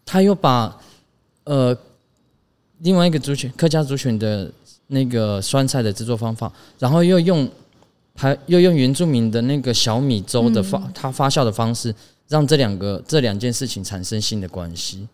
[0.06, 0.78] 他又把
[1.46, 1.76] 呃
[2.80, 4.52] 另外一个族群客家族群的
[4.88, 7.50] 那个酸菜的制作方法，然后又用
[8.14, 11.96] 还又用原住民的那个小米粥的发，它、嗯、发酵的方式，
[12.28, 15.08] 让这两个这两件事情产生新的关系。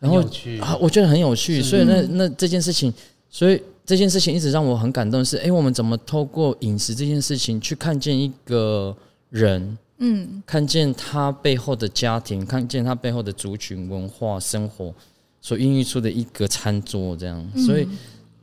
[0.00, 0.20] 然后
[0.60, 2.92] 啊，我觉得很有趣，所以那那这件事情，
[3.30, 5.24] 所以这件事情一直让我很感动。
[5.24, 8.96] 是，哎，我们怎么透过饮食这件事情去看见一个
[9.30, 14.94] 人，嗯，看见他背后的家庭，看见他背后的族群文化生活
[15.40, 17.44] 所孕育出的一个餐桌，这样。
[17.56, 17.88] 所以，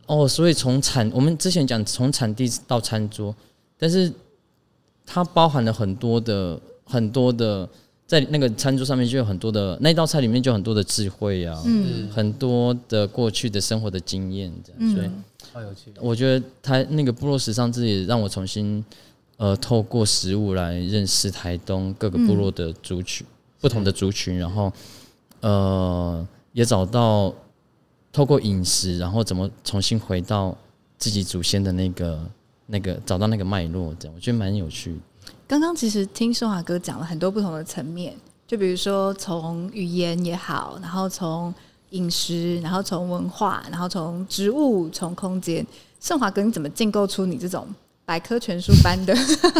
[0.05, 3.35] 哦，所以从产，我们之前讲从产地到餐桌，
[3.77, 4.11] 但是
[5.05, 7.67] 它包含了很多的很多的。
[8.07, 15.09] 在那个餐桌上面就有很多的那道菜里面就有很多的智慧啊，嗯，很多的过去的生活的经验这样，所以
[15.51, 15.91] 好有趣。
[15.99, 18.85] 我觉得他那个部落时尚自己让我重新
[19.37, 23.25] 呃透过食物来认识台东各个部落的族群，
[23.59, 24.71] 不同的族群，然后
[25.41, 27.33] 呃也找到
[28.11, 30.57] 透过饮食，然后怎么重新回到
[30.97, 32.19] 自己祖先的那个
[32.67, 34.97] 那个找到那个脉络，这样我觉得蛮有趣。
[35.47, 38.15] 刚刚其实听升华哥讲了很多不同的层面，
[38.47, 41.53] 就比如说从语言也好，然后从
[41.91, 45.65] 饮食，然后从文化，然后从植物，从空间。
[45.99, 47.67] 盛华哥，你怎么建构出你这种
[48.05, 49.15] 百科全书般的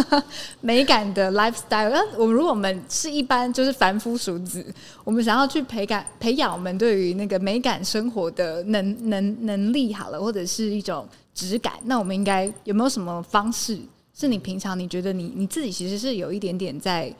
[0.62, 1.90] 美感的 lifestyle？
[1.90, 4.64] 那我们如果我们是一般就是凡夫俗子，
[5.02, 13.78] 我们想要去培感培养我们对于那个美感生活的能能能力好了，或者是一种质感，那我们应该有没有什么方式？
[14.18, 17.12] 是你平常你觉得你你自己其实是有一点点在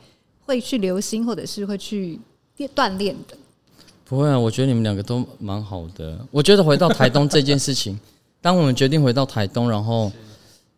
[0.45, 2.19] 会去留心，或者是会去
[2.73, 3.37] 锻炼的？
[4.05, 6.17] 不会啊，我觉得你们两个都蛮好的。
[6.31, 7.99] 我觉得回到台东这件事情。
[8.41, 10.09] 当我们决定回到台东，然后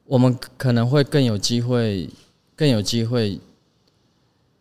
[0.10, 2.10] 我们可能会更有机会，
[2.56, 3.40] 更有机会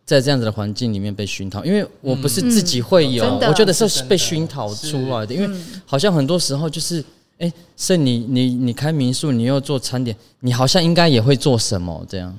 [0.05, 1.65] 在这样子的环境里面被熏陶。
[1.65, 5.33] 因为我不是自己会有，嗯、我觉得是被熏陶出来的。
[5.33, 7.03] 因为好像很多时候就是，
[7.39, 12.31] 哎，是你你你开民宿，你又做餐点，你好像应该也会做什么这样。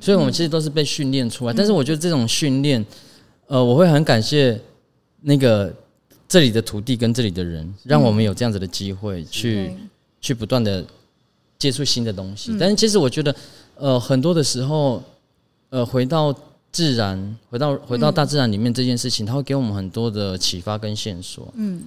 [0.00, 1.52] 所以我们其实都是被训练出来。
[1.52, 2.82] 但是我觉得这种训练，
[3.46, 4.58] 呃，我会很感谢
[5.20, 5.70] 那个
[6.26, 9.70] 这里的土地跟这里的人，让我们有这样子的机会去。
[10.24, 10.82] 去不断的
[11.64, 13.34] 接触新的东西，但是其实我觉得，
[13.76, 15.02] 呃，很多的时候，
[15.70, 16.30] 呃，回到
[16.70, 21.48] 自然，回到回到大自然里面这件事情，它会给我们很多的启发跟线索。
[21.56, 21.82] 嗯，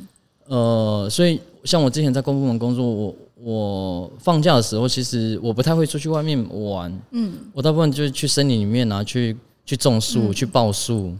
[0.47, 6.91] 呃，所以像我之前在公部门工作，我我放假的时候，其实我不太会出去外面玩。
[7.11, 11.13] 嗯，我大部分就是去森林里面啊，去去种树，去抱树，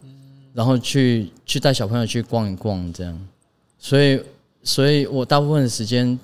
[0.56, 3.28] 然后去去带小朋友去逛一逛这样。
[3.78, 4.20] 所以，
[4.64, 6.18] 所以我大部分的时间。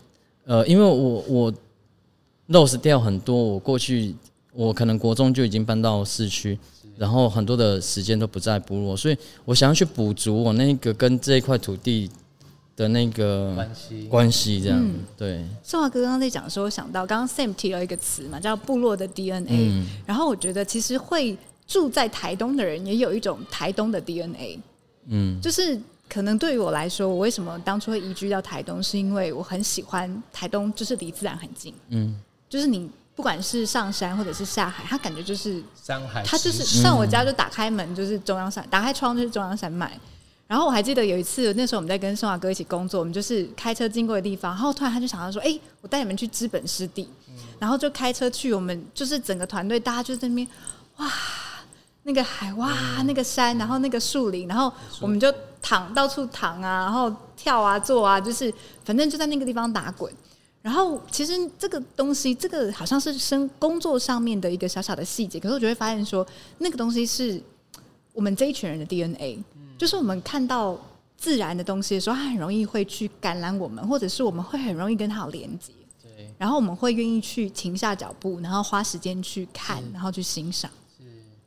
[0.45, 1.53] 呃，因为我我
[2.49, 4.15] loss 掉很多，我过去
[4.53, 6.57] 我可能国中就已经搬到市区，
[6.97, 12.09] 然后很多的时间都不在部落，所以我想要去补足我那个跟这一块土地
[12.75, 15.45] 的那个关系关系，这样、嗯、对。
[15.63, 24.59] 宋华哥刚刚在讲的时候，我想到刚刚 Sam 提了一个词嘛，叫部落的 DNA，、嗯、然后我觉得其实会住在台东的人也有一种台东的 DNA，
[25.07, 25.79] 嗯，就是。
[26.09, 31.73] 可能对于我来说，我为什么当初会移居到台东，是因为我很喜欢台东，就是离自然很近。
[31.89, 32.15] 嗯，
[32.53, 39.99] 就是你不管是上山或者是下海，它感觉就是山海，它就是像我家就打开门就是中央山，打开窗就是中央山脉。
[40.45, 47.09] 然后我还记得有一次，那时候我们在跟宋华哥一起工作，我们就是开车经过的地方，然后突然他就想到说：“哎，我带你们去资本湿地。”
[47.57, 50.47] 然后就开车去，我们就是整个团队，大家就在那边
[50.97, 51.11] 哇。
[52.05, 60.13] 那个海哇，嗯、那个山，然后那个树林，然后我们就躺到处躺啊，然后跳啊坐啊，就是反正就在那个地方打滚。
[60.63, 66.25] 然后其实这个东西，这个好像是生工作上面的一个小小的细节，可是我就会发现说，
[66.59, 67.39] 那个东西是
[68.13, 70.79] 我们这一群人的 DNA，嗯、就是我们看到
[71.17, 75.73] 自然的东西的时候，它很容易会去感染我们，或者是我们会很容易跟它有连接。
[76.01, 80.71] 对，然后我们会愿意去停下脚步，然后花时间去看，然后去欣赏。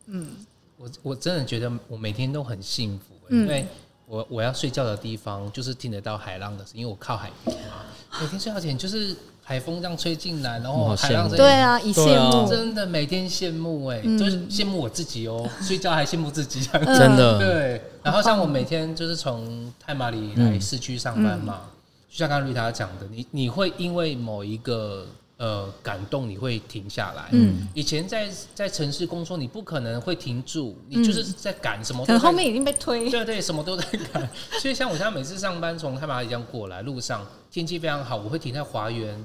[0.04, 0.30] 嗯，
[0.76, 3.66] 我我真的觉得我每天都很幸福，嗯、因为
[4.06, 7.84] 我我要睡觉的地方就是听得到海浪的声音，因为我靠海边嘛。
[8.20, 17.82] 每天睡觉前就是海风这样吹进来，然后海浪声音，对啊，一羡慕，真的每天羡慕哎，嗯、就是羡慕我自己哦，睡觉还羡慕自己，真的对。
[18.02, 21.70] 然后像我每天就是从太马里来市区上班嘛，嗯、
[22.08, 25.06] 就像刚刚绿塔讲的，你你会因为某一个。
[25.38, 27.28] 呃，感动你会停下来。
[27.32, 32.14] 嗯，以前在在城市工作，你不可能会停住，你就是在赶什么都在。
[32.14, 33.10] 可能后面已经被推。
[33.10, 34.26] 对对，什么都在赶。
[34.62, 37.20] 所以像我现在每次上班从太麻里这样过来，路上
[37.50, 39.22] 天气非常好，我会停在华园，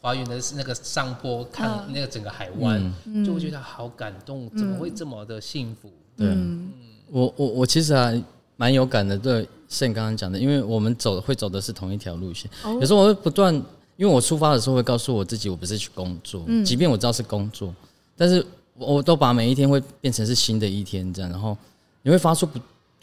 [0.00, 5.90] 华园的那个上坡看那个整个海湾，嗯、就会觉得好感动，怎么会这么的幸福？
[6.16, 6.70] 对，嗯、
[7.10, 8.22] 我我我其实还
[8.56, 9.18] 蛮有感的。
[9.18, 13.60] 对，像你刚刚讲的，因为我们走会走的是同一条路线，哦、有时候我会不断。
[13.96, 17.72] 因为我出发的时候会告诉我自己，我不是去工作，嗯、即便我知道是工作，
[18.16, 18.44] 但是
[18.76, 21.56] 我都把每一天会变成是新的一天这样，然后
[22.02, 22.58] 你会发出不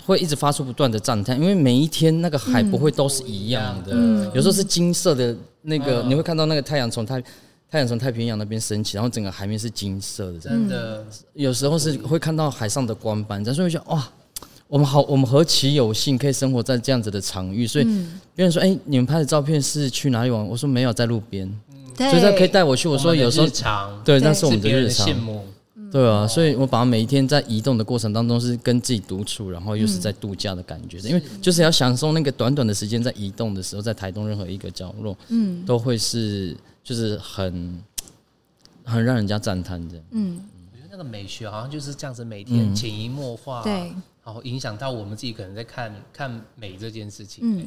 [0.06, 7.22] 会一直发出不断的赞叹，因为每一天那个海不会都是一样的，嗯、有时候是金色的那个，嗯、你会看到那个太阳从太
[7.70, 14.08] 太阳从太平洋那边升起，然后整个海面是金色的，真的，有时候是会看到海上的光斑，所以我觉得哇。
[14.72, 17.84] 我们好，我们何其有幸可以生活在这样子的场域，所以
[18.34, 21.46] 别人说：“哎、欸，你们拍的照片是去哪里玩？”我说：“没有，在路边。
[21.98, 22.88] 对”所以他可以带我去。
[22.88, 23.48] 我说：“有时候
[24.06, 25.06] 对，那是我们的日常。”
[25.92, 37.78] 对啊，所以我把每一天在移动的过程当中是跟自己独处，然后又是在度假的感觉，因为就是要享受那个短短的时间在移动的时候，在台东任何一个角落，嗯，都会是就是很
[38.86, 40.02] 很让人家赞叹的。
[40.12, 40.40] 嗯，
[40.72, 43.62] 我觉得那个美学好像就是这样子，每天潜移默化。
[43.62, 43.74] 对。
[43.74, 47.44] 然然后影响到我们自己可能在看看美这件事情。
[47.44, 47.66] 嗯，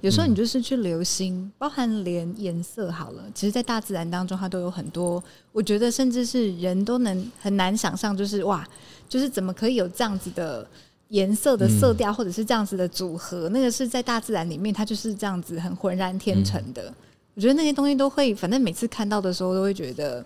[0.00, 8.66] 有时候你就是去留心，包含连颜色好了，其实，在大自然当中，它都有很多，我觉得甚至是人都能很难想象，就是哇，
[9.10, 10.66] 就是怎么可以有这样子的
[11.08, 16.90] 颜色的色调，或者是这样子的组合，那个是在大自然里面，它就是这样子很浑然天成的。
[17.34, 20.24] 我觉得那些东西都会，反正每次看到的时候，都会觉得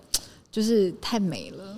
[0.53, 1.77] 就是太美了。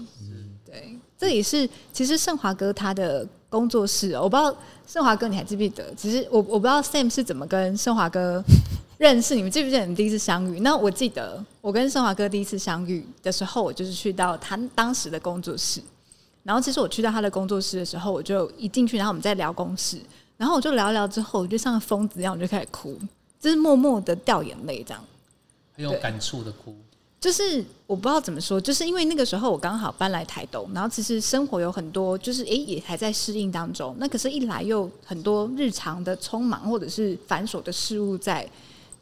[0.66, 4.54] 对，这也是其实盛华哥他的工作室，我不知道
[4.86, 5.94] 盛华哥你还记不记得？
[5.94, 8.42] 其实我我不知道 Sam 是怎么跟盛华哥
[8.98, 10.60] 认识，你们记不记得你们第一次相遇？
[10.60, 15.80] 那我记得我跟盛华哥第一次相遇的时候，我就是去到他当时的工作室。
[16.42, 19.98] 然后其实我去到他的工作室的时候，我就一进去，然后我们在聊公事，
[20.36, 22.96] 然后我就聊一聊之后，我就像个疯子一样，我就开始哭，
[23.40, 25.04] 就是默默的掉眼泪这样。
[25.74, 26.74] 很有感触的哭，
[27.26, 33.96] 就是我不知道怎么说，就是因为那个时候我刚好搬来台东，然后其实生活有很多，就是诶也还在适应当中。
[33.98, 38.48] 那可是，一来又很多日常的匆忙或者是繁琐的事物在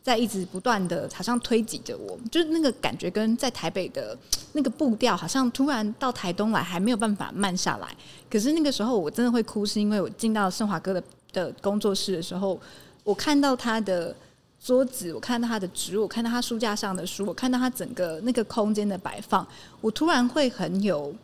[0.03, 4.17] 在一直不断的，好像推挤着我，就是那个感觉跟在台北的
[4.55, 7.95] 那个步调，好像突然到台东来还没有办法慢下来。
[8.31, 12.59] 可是那个时候我真的会哭，是因为我进到盛华哥的的工作室的时候，
[13.03, 14.17] 我看到他的。
[14.65, 19.47] 桌子，我看到他的植物，我看到他书架上的书，我看到他整个那个空间的摆放，
[19.83, 21.15] 我突然会很有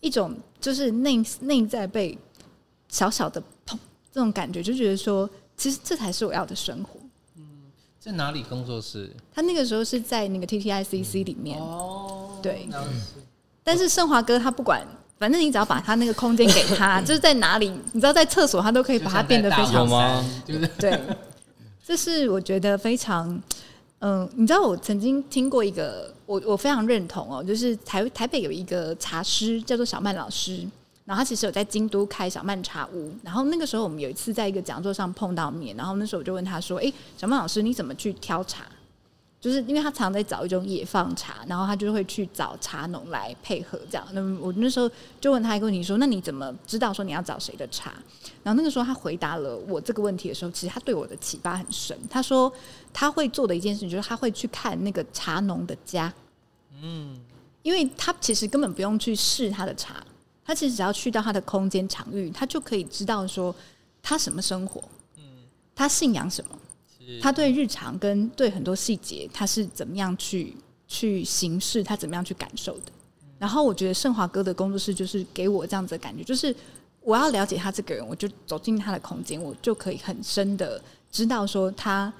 [0.00, 2.18] 一种就是内内在被
[2.88, 3.78] 小小的碰
[4.12, 6.98] 这种感觉，就觉得说，其实这才是我要的生活。
[7.36, 7.44] 嗯，
[8.00, 9.08] 在哪里工作室？
[9.32, 11.60] 他那个时候是在那个 TTICC 里面。
[11.60, 12.68] 嗯、哦，对。
[13.62, 14.84] 但是盛华哥他不管，
[15.16, 20.28] 反正你只要把他那个空间给他， 就是在哪里，你知道在厕所他都可以把它变得非常吗？
[20.44, 21.00] 就是对。
[21.86, 23.38] 这是我觉得非常，
[23.98, 30.66] 嗯、你知道我曾经听过一个，我我非常认同哦，就是台台北有一个茶师叫做小曼老师，
[31.04, 38.64] 然后他其实有在京都开小曼茶屋，然后那个时候我们有一次在一个讲座上碰到面，然后那时候我就问他说：“哎，小曼老师你怎么去挑茶？”
[39.44, 44.08] 就是因为他常在找一种野放茶，然后他就会去找茶农来配合这样。
[44.12, 47.92] 那么我那时候就问他一个问题说：“那你怎么知道说你要找谁的茶？”
[48.42, 51.94] 然后那个时候他回答了我这个问题的时候，其实他对我的启发很深。
[52.08, 52.50] 他说
[52.90, 56.10] 他会做的一件事情就是他会去看那个茶农的家，
[56.80, 57.20] 嗯，
[57.62, 60.02] 因为他其实根本不用去试他的茶，
[60.42, 63.54] 他其实只要去到他的空间场域，他就可以知道说
[64.02, 64.82] 他什么生活，
[65.18, 65.22] 嗯，
[65.76, 66.58] 他信仰什么。
[67.20, 70.54] 他对日常跟对很多细节，他是怎么样去
[70.86, 72.92] 去行事，他怎么样去感受的。
[73.38, 76.54] 然后我觉得盛华哥的工作室就是给我这样子的感觉，就是
[77.00, 82.12] 我要了解他这个人，我就走进他的空间，我就可以很深的知道说他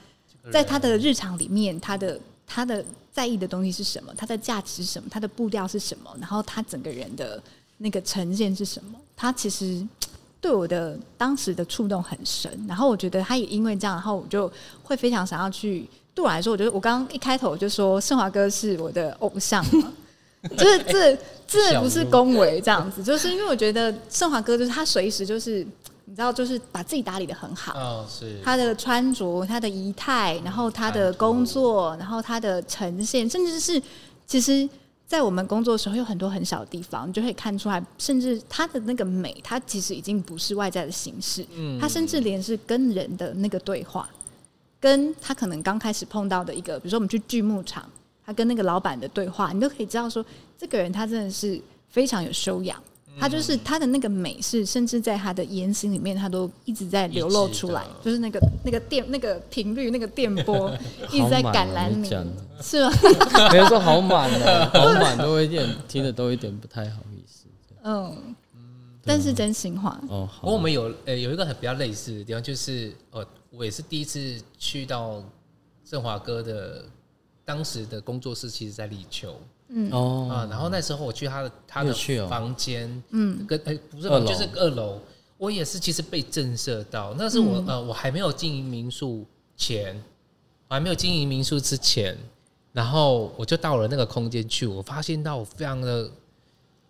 [0.53, 7.43] 在他的日常里面，他的他的在意的东西是什么，他的价值是什么，他的步调是什么，然后他整个人的
[7.79, 9.87] 那个呈现是什么，他其实。
[10.45, 14.53] 对我的当时的触动很深，然后我觉得他也因为这样，然后我就
[14.83, 15.89] 会非常想要去。
[16.15, 19.91] 对我来说，我觉得我刚刚一开头就说盛华哥是我的偶像嘛，
[20.55, 25.67] 就 是这这不是恭维这样子，就是因为我觉得盛华哥就是他随时就是
[26.05, 33.83] 你知道，就是把自己打理的很好，哦，是他的穿着、他的仪态，然后他的工作，然后他的呈现，甚至是
[34.27, 34.69] 其实。
[35.07, 44.09] 在我们工作的时候，有很多很小的地方，你就可以看出来，甚至它的那个美，它其实已经不是外在的形式，嗯，它甚至连是跟人的那个对话，
[44.81, 47.89] 跟他可能刚开始碰到的一个，比如说我们去锯牧场，
[48.25, 50.25] 他跟那个老板的对话，你都可以知道说，
[50.59, 52.83] 这个人他真的是非常有修养。
[53.19, 60.77] 他就是他的那个美，是甚至在他的言行里面，他都一直在流露出来，就是那个那个电那个频率那个电波
[61.13, 62.09] 一直在感染你，
[62.61, 62.93] 是吗？
[63.53, 67.47] 没有说好满的， 好满都有点听的都有点不太好意思。
[67.85, 68.35] 嗯，
[69.05, 70.29] 但是真心话哦。
[70.41, 75.23] 不过我们有呃有一个很比较类似的地方，就是呃我也是第一次去到
[75.85, 76.85] 振华哥的
[77.45, 79.39] 当时的工作室，其实在立秋。
[79.69, 79.91] 嗯。
[79.93, 80.29] 哦。
[80.31, 81.93] 啊，然后那时候我去他的他的
[82.29, 84.99] 房间，嗯，跟哎不是就是二楼，
[85.39, 87.15] 我也是其实被震慑到。
[87.19, 89.27] 那是我呃我还没有经营民宿
[89.57, 89.95] 前，
[90.69, 92.17] 我还没有经营民宿之前，
[92.73, 96.11] 然后我就到了那个空间去，我发现到我非常的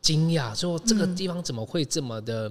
[0.01, 2.51] 惊讶，说这个地方怎么会这么的。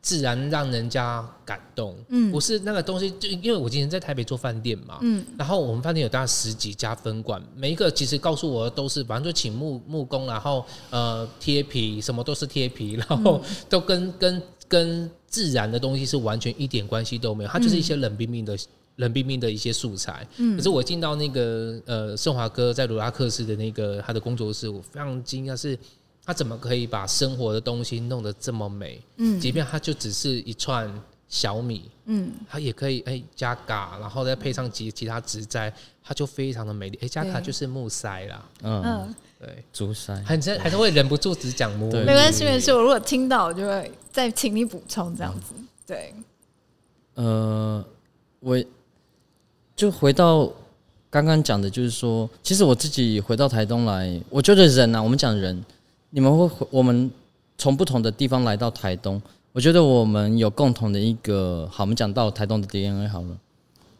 [0.00, 18.56] 自然让人家感动，嗯，不是那个东西，就因为我今天在台北做饭店嘛，嗯，然后我们饭店有大概十几家分馆，每一个其实告诉我的都是，反正就请木木工，然后呃贴皮，什么都是贴皮，然后都跟跟跟自然的东西是完全一点关系都没有，它就是一些冷冰冰的
[18.96, 25.76] 冷冰冰的一些素材，嗯，可是我进到那个呃盛华哥在卢拉克斯的那个他的工作室，我非常惊讶是。
[26.28, 29.00] 他怎么可以把生活的东西弄得这么美？
[29.16, 30.86] 嗯，即便它就只是一串
[31.26, 35.72] 小米，嗯，它也可以哎、欸、加嘎，然后再配上其其他植栽，
[36.04, 36.98] 它就非常的美丽。
[36.98, 41.90] 哎、欸，加嘎就是木塞啦，嗯，对，竹塞，还是还是会忍不住只讲木。
[41.90, 42.74] 没关系，没事。
[42.74, 45.54] 我如果听到，我就会再请你补充这样子。
[45.56, 46.14] 嗯、对，
[47.14, 47.84] 呃，
[48.40, 48.62] 我
[49.74, 50.52] 就回到。
[51.10, 55.64] 刚刚讲的就是说，其实我自己回到台东来，我觉得人啊，我们讲人，
[56.10, 57.10] 你们会，我们
[57.56, 59.20] 从不同的地方来到台东，
[59.52, 63.38] 我觉得我们有共同的一个，好，我们讲到台东的 DNA 好了，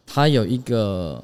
[0.05, 1.23] 它有一个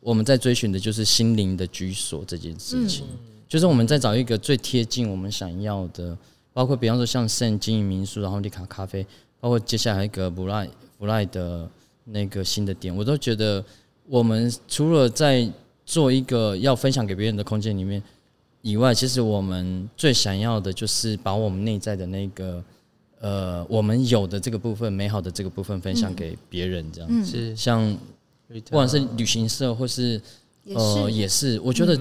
[0.00, 3.04] 我们在追寻的就是心灵的居所这件事情，
[3.48, 6.16] 就是我们在找一个最贴近我们想要的，
[6.52, 9.06] 包括比方说像圣经营民宿，然后丽卡咖啡，
[9.40, 10.68] 包括接下来一个布赖
[10.98, 11.68] 布赖的
[12.04, 13.64] 那个新的店，我都觉得。
[14.08, 15.50] 我们除了在
[15.84, 18.00] 做一个要分享给别人的空间里面
[18.66, 22.64] 以外，其实我们最想要的就是把我们内在的那个
[23.20, 27.36] 呃，我们有的这个部分美好的这个部分分享给别人，这样子。
[27.36, 27.96] 嗯、像
[28.48, 30.20] 不管是旅行社或是
[30.74, 31.96] 呃，也是，我觉得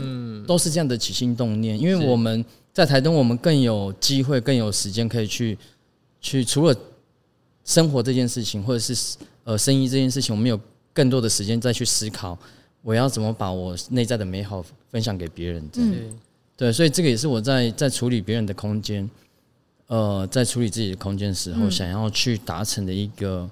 [0.48, 1.80] 都是这样的起心动念。
[1.80, 2.44] 因为我们
[2.74, 5.56] 在台东，我们更有机会，更有时间可以去
[6.20, 6.76] 去除了
[7.64, 10.60] 生活这件事情，或者是呃生意这件事情，我们有。
[10.96, 12.38] 更多的时间再去思考，
[12.82, 15.62] 我要怎么把我内在的美好分享给别人。
[15.70, 15.92] 这样，
[16.58, 19.10] 对，所以这个也是我在在处理别人的空间，
[19.88, 23.50] 呃，在处理自己的空间的时候，想要去达成的一个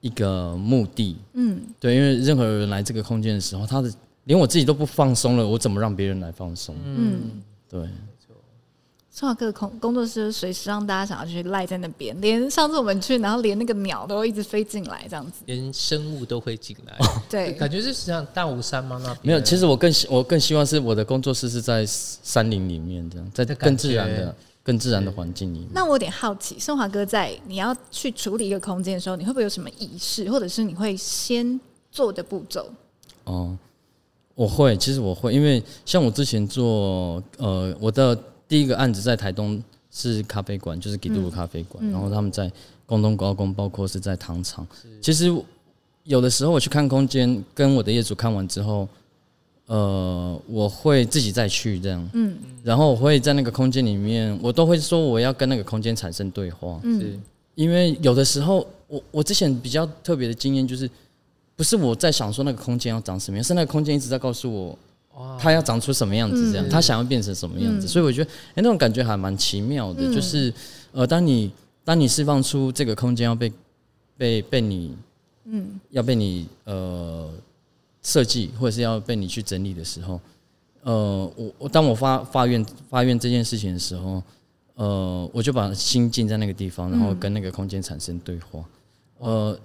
[0.00, 1.16] 一个目的。
[1.32, 3.92] 嗯，对，因为任何人来这个空间的时候，他的
[4.24, 6.76] 连我自己都不放松了，我怎么让别人来放松？
[6.84, 7.88] 嗯，对。
[9.14, 16.98] 圣华哥的工工作室随时让大家想要去赖在那边，连上次我们去，然后连那个鸟都一直飞进来，这样子，连生物都会进来。
[17.30, 19.00] 对，感觉是像大武山吗？
[19.04, 24.34] 那没有，其实我更希我更希望是我的工作室是在山林里面，这样在更自然的、
[24.64, 25.68] 更自然的环境里面。
[25.72, 31.60] 那我有点好奇，圣华哥在你要去处理一个空间的时候，你会不会有什么仪式，或者是你会先
[31.92, 32.68] 做的步骤？
[33.22, 33.56] 哦，
[34.34, 38.18] 我会，其实我会，因为像我之前做呃我的。
[38.54, 41.82] 第一个案子在台东是咖啡馆，就是给杜鲁咖啡馆。
[41.84, 42.48] 嗯、然后他们在
[42.86, 44.64] 广东高工，包括是在糖厂。
[45.02, 45.28] 其实
[46.04, 48.88] 有的时候我去看空间，跟我的业主看完之后，
[49.66, 52.08] 呃，我会自己再去这样。
[52.12, 52.38] 嗯。
[52.62, 56.78] 然后我会在那个空间里面，我都会说我要跟那个空间产生对话。
[56.84, 57.00] 嗯。
[57.00, 57.18] 是
[57.56, 60.88] 因为有的时候，我我之前比较特别的经验就是，
[61.56, 64.78] 不是我在想说那个空间要长什么样，是那个空间一直在告诉我。
[65.38, 66.50] 他要长出什么样子？
[66.52, 67.86] 这样，他想要变成什么样子？
[67.86, 70.12] 所以我觉得，哎，那种感觉还蛮奇妙的。
[70.12, 70.52] 就是，
[70.92, 71.52] 呃，当你
[71.84, 73.52] 当你释放出这个空间要被
[74.16, 74.96] 被被你，
[75.44, 77.30] 嗯，要被你呃
[78.02, 80.20] 设计，或者是要被你去整理的时候，
[80.82, 84.22] 呃，我我当我发发愿发愿这件事情的时候，
[84.74, 88.64] 呃，我就把心静在那个地方，然后跟那个空间产生对话，
[89.18, 89.58] 呃。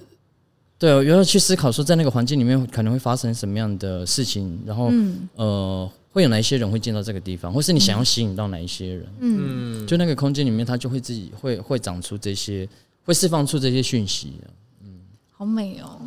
[0.80, 9.06] 对，我要去思考说，在那个环境里面可能会发生什么样的事情，然后、嗯、呃，会有哪一些人会进到这个地方，或是你想要吸引到哪一些人？
[9.20, 12.66] 嗯，就那个空间里面，它就会自己会会长出这些，
[13.04, 14.36] 会释放出这些讯息。
[14.82, 14.88] 嗯，
[15.32, 16.00] 好美哦。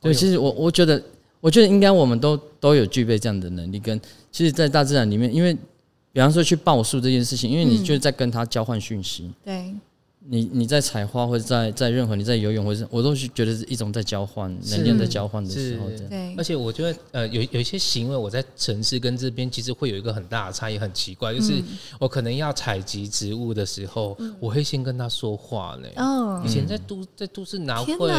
[0.00, 1.00] 对，其实我我觉得，
[1.40, 3.78] 我觉得应该我们都都有具备这样的能力。
[3.78, 4.00] 跟
[4.32, 5.56] 其实，在大自然里面，因为
[6.12, 9.22] 比方说去报数这件事情，因为你就是在跟他交换讯息。
[9.24, 9.74] 嗯、对。
[10.30, 16.34] 你你在采花或者在在任何你在游泳或者我都是觉得是一种在交换能量在交换的时候，对。
[16.36, 21.54] 而且我觉得呃有有一些行为我在城市跟这边其实会有一个很大的差异，很奇怪，就是
[21.98, 25.88] 我可能要采集植物的时候，我会先跟他说话呢。
[25.96, 26.42] 哦。
[26.44, 28.10] 以前在都在都市哪会？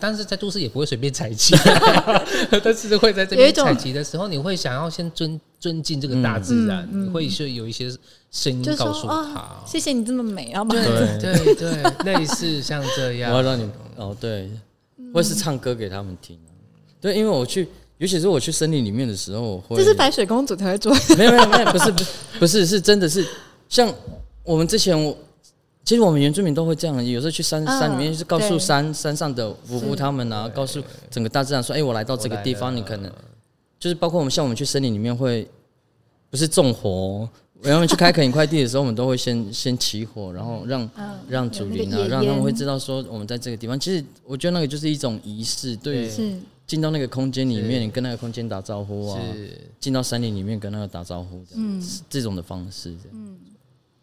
[0.00, 1.54] 但是在都市也不会随便采集，
[2.64, 5.40] 但是会在这边采集的时候，你会想要先尊。
[5.60, 7.90] 尊敬这个大自然，嗯嗯、会是有一些
[8.34, 10.82] 声音告诉他、哦：“谢谢你这么美。”然后对
[11.20, 11.82] 对对，
[12.12, 14.50] 类似像这样，我要让你哦，对，
[15.12, 16.36] 或是唱歌给他们听。
[17.00, 17.68] 对，因为我去，
[17.98, 19.76] 尤其是我去森林里面的时候，我会。
[19.76, 20.92] 这是白雪公主才会做。
[21.16, 22.06] 没有没有没有，不是不是
[22.40, 23.24] 不是，是真的是
[23.68, 23.88] 像
[24.42, 25.16] 我们之前，我
[25.84, 33.12] 其实我们原住民都会这样，有时候去山山里面，就是告诉山山上的夫妇他们啊，告诉整个大自然说：“哎，我来到这个地方，你可能。”
[33.78, 35.46] 就是包括我们，像我们去森林里面会，
[36.30, 37.28] 不是纵火，
[37.64, 40.90] 然后去开垦一块地的时候，我们都会先 先起火，然后让
[41.28, 43.78] 让祖灵啊，让他们会知道说我们在这个地方。
[43.80, 46.10] 其实我觉得那个就是一种仪式，对，
[46.66, 49.20] 进到那个空间里面，跟那个空间打招呼啊，
[49.80, 53.36] 进到山林里面跟那个打招呼，嗯，这种的方式，嗯，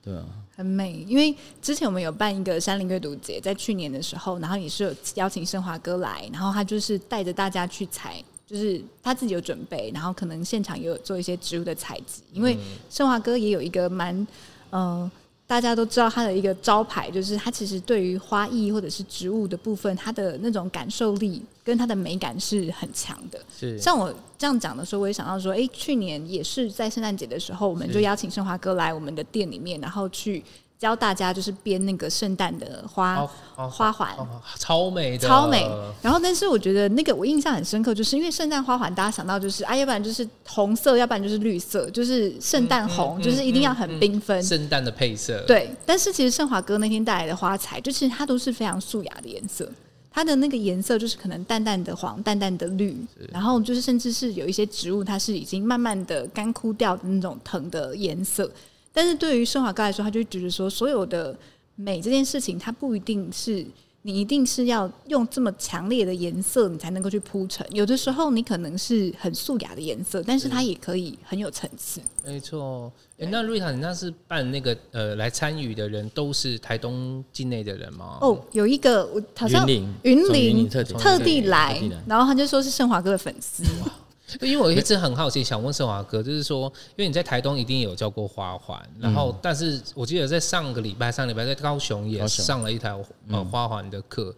[0.03, 1.05] 对啊，很美。
[1.07, 8.23] 因为之前我们有办一个山林阅读节，在去年的时候，然后也是有邀请盛华哥来，然后他就是带着大家去采。
[8.51, 12.57] 就是他自己有准备，然后可能现场也有做一些植物的采集，因为
[12.89, 14.27] 盛华哥也有一个蛮
[14.71, 15.09] 呃，
[15.47, 23.39] 大家都知道他的一个招牌，就是他其实对于花艺或者是植物的部分，他的那种感受力跟他的美感是很强的。
[23.57, 30.43] 是像我这样讲的时候，我也想到说，哎，去年也是在圣诞节的时候，我们就邀请盛华哥来我们的店里面，然后去。
[30.81, 34.27] 教大家就是编那个圣诞的花、哦哦、花环、哦，
[34.57, 35.69] 超美的，超美。
[36.01, 44.41] 然后，但是我觉得那个我印象很深刻，就是因为圣诞花环，大家想到就是啊，要不然就是红色，要不然就是绿色，就是圣诞红、嗯嗯，就是一定要很缤纷。
[44.41, 45.69] 圣诞的配色，对。
[45.85, 49.71] 但是其实盛华哥那天带来的花材，就其实它都是非常素雅的颜色，
[50.09, 52.97] 它的那个颜色就是可能淡淡的黄、淡淡的绿，
[53.31, 58.51] 然后就是甚至是有一些植物，它是已经慢慢的干枯掉的那种藤的颜色。
[58.93, 61.37] 但是对于盛华哥来说，他就觉得说，所有的
[61.75, 63.65] 美这件事情，它不一定是
[64.03, 67.65] 你一定是要用这么强烈的颜色，你才能够去铺陈。
[67.71, 72.01] 有的时候，你可能是很素雅的颜色，但是它也可以很有层次。
[72.25, 72.91] 没错。
[73.19, 78.17] 欸、那瑞塔，你那是办那个呃，来参与的人都是台东境内的人吗？
[78.19, 79.63] 哦，有一个我好像
[80.01, 83.63] 云林特地来，然后他就说是盛华哥的粉丝。
[84.41, 92.95] 因为我一直很好奇，想问盛华哥，就是说，因为你在台东一定有教过花环，然后，但是我记得在上个礼拜，上礼拜在高雄也上了一台
[93.29, 94.33] 呃花环的课。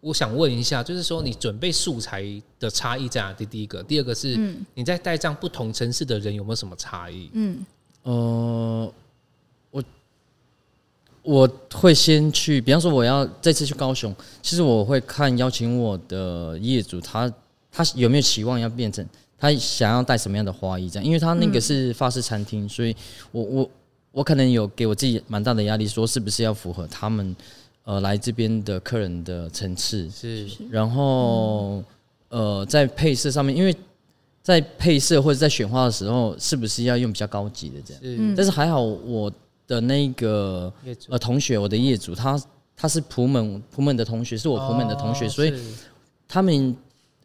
[0.00, 2.24] 我想问一下，就是说，你准备素材
[2.60, 3.32] 的差异在哪？
[3.32, 4.38] 第第一个，第二个是
[4.74, 7.30] 你在带这样不同城市的人有没有什么差异？
[7.32, 7.66] 嗯，
[8.02, 8.92] 呃，
[9.70, 9.84] 我
[11.22, 17.32] 我会先去，比方说我要这次去高雄，其实我会看邀请我的业主，他
[17.72, 19.04] 他有没有期望要变成。
[19.38, 20.88] 他想要带什么样的花艺？
[20.88, 22.96] 这样，因为他那个是法式餐厅，所以
[23.30, 23.70] 我我
[24.12, 27.36] 我可能有给我自己蛮大的压力，说是不是要符合他们
[27.84, 30.08] 呃来这边的客人的层次？
[30.10, 30.48] 是。
[30.70, 31.84] 然后
[32.30, 33.76] 呃，在配色上面，因为
[34.42, 38.02] 在配色或者在选花的时候，是不是要用比较高级的这样？
[38.02, 38.34] 是。
[38.34, 39.30] 但是还好，我
[39.66, 40.72] 的那个
[41.08, 42.42] 呃同学，我的业主，他
[42.74, 45.52] 他是普门普门的同学，是我普门的同学，所以
[46.26, 46.74] 他们。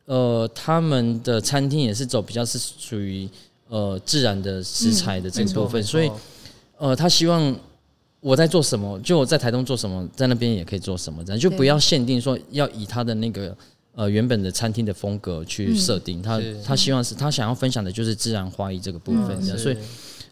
[0.05, 3.29] 呃，他们的餐厅也是走比较是属于
[3.69, 6.11] 呃自然的食材的这个部分，嗯、所以
[6.77, 7.55] 呃，他希望
[8.19, 13.55] 我在做什么，就我在台东做什么，在那边也可以做什么，这样就不要限定说要以他的那个
[13.95, 19.77] 呃原本的餐厅的风格去设定，嗯、他他希望是他想要分享的就是自然花艺这个部分，这样，所以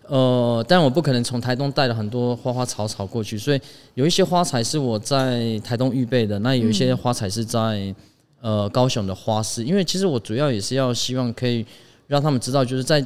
[0.07, 3.61] 呃，但我不可能从台东带了很多花花草草过去，所以
[3.93, 7.95] 有一些花材是我在台东预备的，那有一些花材是在。
[8.41, 11.65] 呃，高雄的花市，因为其实我主要也是要希望可以
[12.07, 13.05] 让他们知道，就是在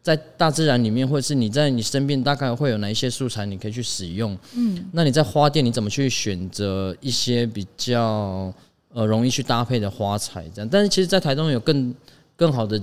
[0.00, 4.38] 在大自然里面，或者是你在你身边，大概会有哪一些素材你可以去使用。
[4.54, 8.52] 嗯，那你在花店你怎么去选择一些比较
[8.92, 10.44] 呃容易去搭配的花材？
[10.54, 11.94] 这样，但是其实，在台东有更
[12.36, 12.80] 更好的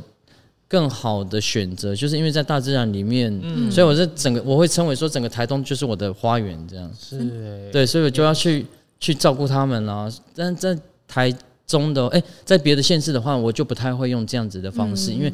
[0.67, 8.65] 更好的选择，就是因为在大自然里面，嗯，所以我是整个我会称为说整个台东就是我的花园，这样是，对，所以我就要去
[8.99, 10.11] 去照顾他们啦。
[10.36, 11.32] 但在台
[11.72, 15.32] 中的哎、欸，在别的县市的话，我就不太会用这样子的方式，嗯、因为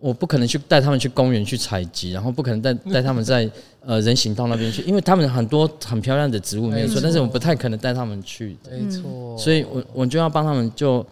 [0.00, 11.04] 我不可能去带他们去公园去采集，然后不可能带带他们在呃人行道那边去，因为他们很多很漂亮的植物没有错，但是我不太可能带他们去，没错，所以我我就要帮他们就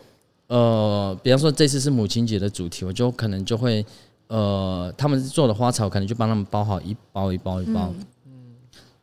[0.46, 3.84] 呃，比方说这次是母亲节的主题，我就可能就会
[4.28, 7.92] 呃，他们做的花草可能就帮他们包好一包一包一包，
[8.26, 8.32] 嗯，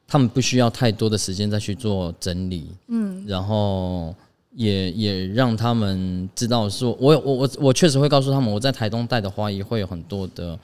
[0.07, 4.13] 他们不需要太多的时间再去做整理，嗯，然后。
[4.51, 10.57] 也也让他们知道说，我我我我确实会告诉他们，我在台东带的花艺会有很多的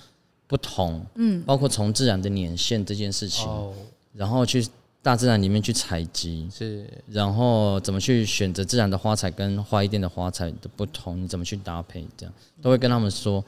[0.48, 3.72] 不同，嗯，包括从自然的年限这件事情，哦，
[4.14, 4.68] 然后去
[5.04, 13.44] 大自然里面去采集，是，然后怎么去选择自然的花材跟花艺店的花材的不同，你怎么去搭配，这样都会跟他们说，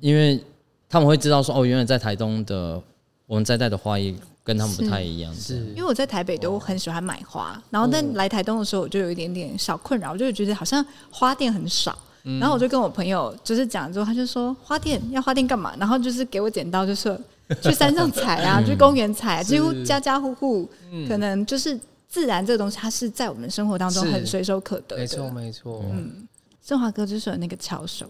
[0.00, 0.42] 因为
[0.88, 2.82] 他们会知道说，哦，原来在台东的
[3.26, 4.16] 我们在带的花艺。
[4.46, 11.98] 跟他们不太一样，是因为我在台北都很喜欢买花，然后但来台东的时候，我就有一点点小困扰，我就觉得好像花店很少。
[12.40, 15.74] 然后我就跟我朋友就是讲之后，他就说花店要花店干嘛？
[15.78, 17.16] 然后就是给我剪刀，就是
[17.62, 20.68] 去山上采啊，去公园采，几乎家家户户
[21.08, 21.78] 可能就是
[22.08, 24.98] 自然这个东西，它是在我们生活当中很随手可得的。
[24.98, 25.84] 没错，没错。
[25.92, 26.26] 嗯，
[26.64, 28.04] 振华哥就是有那个巧手。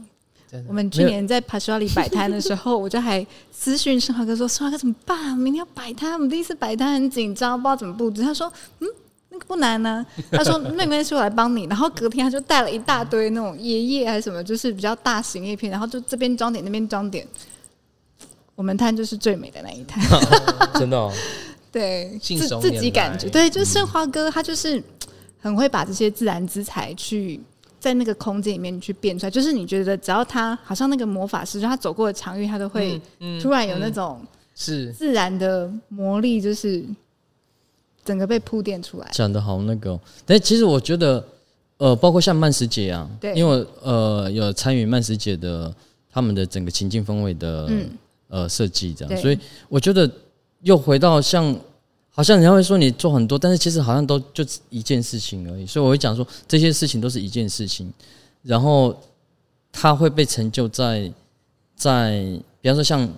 [0.68, 5.36] 我们去年在帕斯瓦里摆摊的时候，我就还私讯盛华哥说：“盛华哥怎么办？
[5.36, 8.88] 明天要摆摊，我们第一次摆摊很紧张，不知道怎么布置。”他说：“嗯，
[9.30, 17.26] 那个不难呢、 啊。”他说：“没关系，我来帮你。”然后隔天他就带了一大堆那种爷叶还是什么，就是比较大型叶片，然后就这边装点，那边装点。
[18.54, 20.02] 我们摊就是最美的那一摊，
[20.74, 21.12] 真的、哦。
[21.70, 24.82] 对，自自己感觉对，就是盛华哥，他就是
[25.38, 27.38] 很会把这些自然之材去。
[27.86, 33.00] 在那个空间里面去变出来，就是你觉得只要他好像那个魔法师，就他走过的场域，他都会
[33.40, 34.20] 突然有那种
[34.56, 34.92] 是。
[34.92, 36.84] 自然的魔力，就是
[38.04, 39.08] 整个被铺垫出来。
[39.12, 41.24] 讲的好那个，但其实我觉得，
[41.76, 45.72] 呃，包括像曼斯姐啊，对，因为呃有参与曼斯姐的
[46.10, 47.88] 他们的整个情境氛围的、嗯、
[48.26, 50.10] 呃设计，这样，所以我觉得
[50.62, 51.56] 又回到像，
[52.16, 55.64] 好像人家会说你做很多，但是其实好像都就一件事情而已。
[55.64, 57.92] 所以我会讲说，这些事情都是一件事情，
[58.42, 58.98] 然后
[59.70, 61.12] 它会被成就在
[61.76, 62.20] 在，
[62.60, 63.08] 比方说像。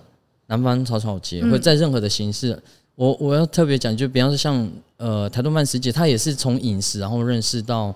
[0.51, 2.63] 南方草草节，或者在任何的形式，嗯、
[2.95, 7.95] 我我要特别讲，就比方说像呃台东慢食节，它也是从饮食，然后认识到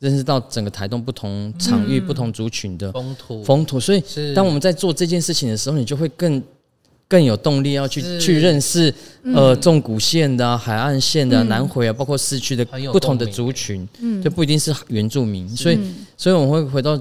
[0.00, 3.80] 认识到整个台东不同场域、嗯、不同族群的风土风土。
[3.80, 6.42] 所以，当我们在做这件事情的时候，你就会更
[7.08, 8.92] 更有动力要去去认识
[9.34, 15.48] 呃纵谷线的、啊、海岸线的、啊、南回啊，包括市区的不同的族群，嗯，就不一定是原住民。
[15.48, 15.78] 所以，
[16.16, 17.00] 所以我们会回到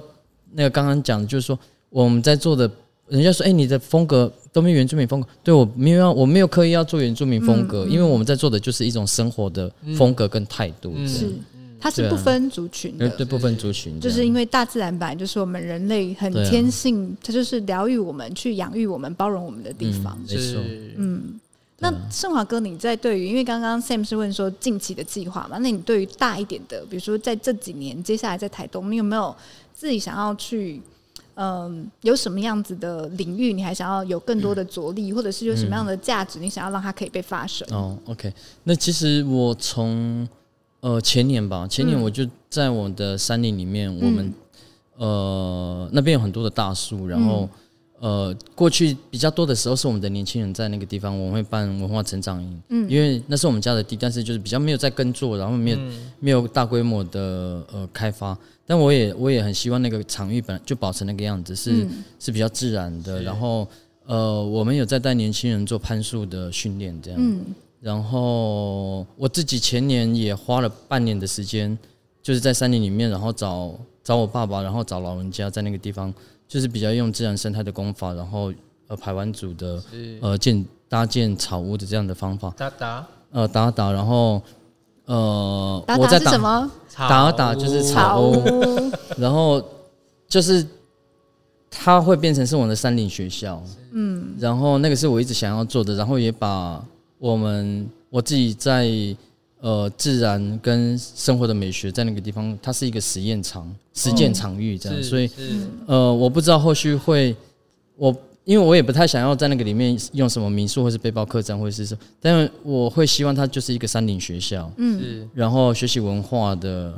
[0.54, 1.58] 那个刚刚讲的，就是说
[1.90, 2.70] 我们在做的。
[3.10, 10.94] 人家说：“哎、欸，你的风格都没有原住民风格。”对，我没有要，我没有刻意要做原住民风格，因为我们在做的就是一种生活的风格跟态度。
[10.96, 11.30] 嗯、是，
[11.84, 20.18] 它是不分族群的，对，不分族群，就是因为大自然本来就是我们人类很天性，啊、它就是疗愈我们、去养育我们、包容我们的地方。
[20.26, 20.62] 没错，
[20.96, 21.40] 嗯。
[21.80, 25.58] 那盛华哥，你在对于，因为刚刚 Sam 是问说近期的计划嘛？
[25.58, 29.36] 那你对于大一点的，比如说在这几年，接下来在台东，你有没有
[29.74, 30.82] 自己想要去？
[31.36, 37.68] 嗯，有什么样子的领域，你还想要有更多的着力，嗯、或者是有什么样的价值，你想要让它可以被发生？
[37.72, 38.32] 哦，OK。
[38.64, 40.30] 那其实我从
[40.84, 44.34] 呃前年吧，前年我就在我的山林里面，嗯、我们
[44.98, 47.48] 呃那边有很多的大树，然后、
[48.02, 58.38] 嗯、呃过去比较多的时候是我们的年轻人在那个地方，我们会办文化成长营，嗯，因为那是我们家的地，但是就是比较没有在耕作，然后没有、嗯、没有大规模的呃开发。
[58.66, 63.24] 但我也我也很希望那个场域本来就保持那个样子，是、嗯、是比较自然的。
[63.24, 63.66] 然后
[64.06, 67.20] 呃，我们有在带年轻人做攀树的训练，这样。
[67.22, 67.40] 嗯、
[67.84, 71.78] 然后我自己前年也花了半年的时间，
[72.22, 76.14] 就是在山林里面，然后找找我爸爸，然后找老人家在那个地方，
[76.48, 78.54] 就是比较用自然生态的功法，然后
[78.88, 79.84] 呃排湾组的
[80.22, 82.54] 呃建搭建草屋的这样的方法。
[82.56, 84.42] 打打呃打打，然后。
[85.06, 86.72] 呃，打打我在打什么？
[86.96, 89.62] 打打就是草屋，屋然后
[90.30, 90.66] 就是
[91.70, 93.62] 它会变成是我们的山林学校，
[93.92, 96.82] 嗯，然后那个是我一直想要做的，然后也把
[97.24, 98.92] 我们我自己在
[99.62, 105.30] 呃自然跟生活的美学在那个地方，它是一个实验场、实践场域这样，嗯、所以
[105.86, 107.34] 呃，我不知道后续会
[107.96, 108.14] 我。
[108.46, 116.94] 因为我也不太想要在那个里面用什么民宿或是背包客栈或者是什么，但是我会希望它就是一个山林学校，嗯，然后学习文化的，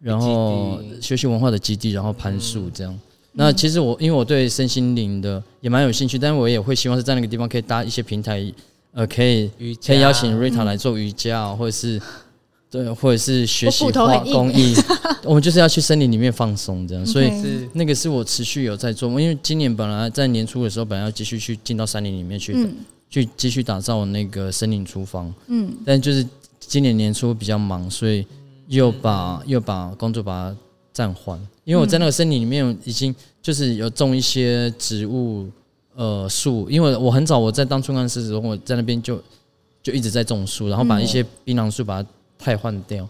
[0.00, 2.92] 然后学习文化的基地，然后攀树这样。
[2.92, 3.00] 嗯、
[3.32, 8.40] 那其实我因为我对身心灵的也蛮有兴趣，但是我也会希望是在那个地方可以搭一些平台，
[8.94, 9.50] 呃，可以
[9.84, 12.00] 可以邀请 Rita 来做瑜伽，或者是。
[12.70, 14.74] 对，或者是学习画工艺，
[15.22, 17.30] 我们就是要去森林里面放松，这样，所以
[17.72, 19.08] 那个是我持续有在做。
[19.10, 22.74] 因为今年本来在年初的时候，本来要继续去进到山林里面去，嗯、
[23.08, 26.26] 去继续打造那个森林厨房，嗯，但就是
[26.58, 28.26] 今年年初比较忙，所以
[28.66, 30.56] 又把又把工作把它
[30.92, 31.38] 暂缓。
[31.62, 35.48] 因为我在那个森林里面已经就是有种一些植物，
[35.94, 39.22] 呃，树，因为我很早我在当村干事的时候，我在那边就
[39.82, 42.08] 就一直在种树，然后把一些槟榔树把它。
[42.36, 43.08] 汰换掉，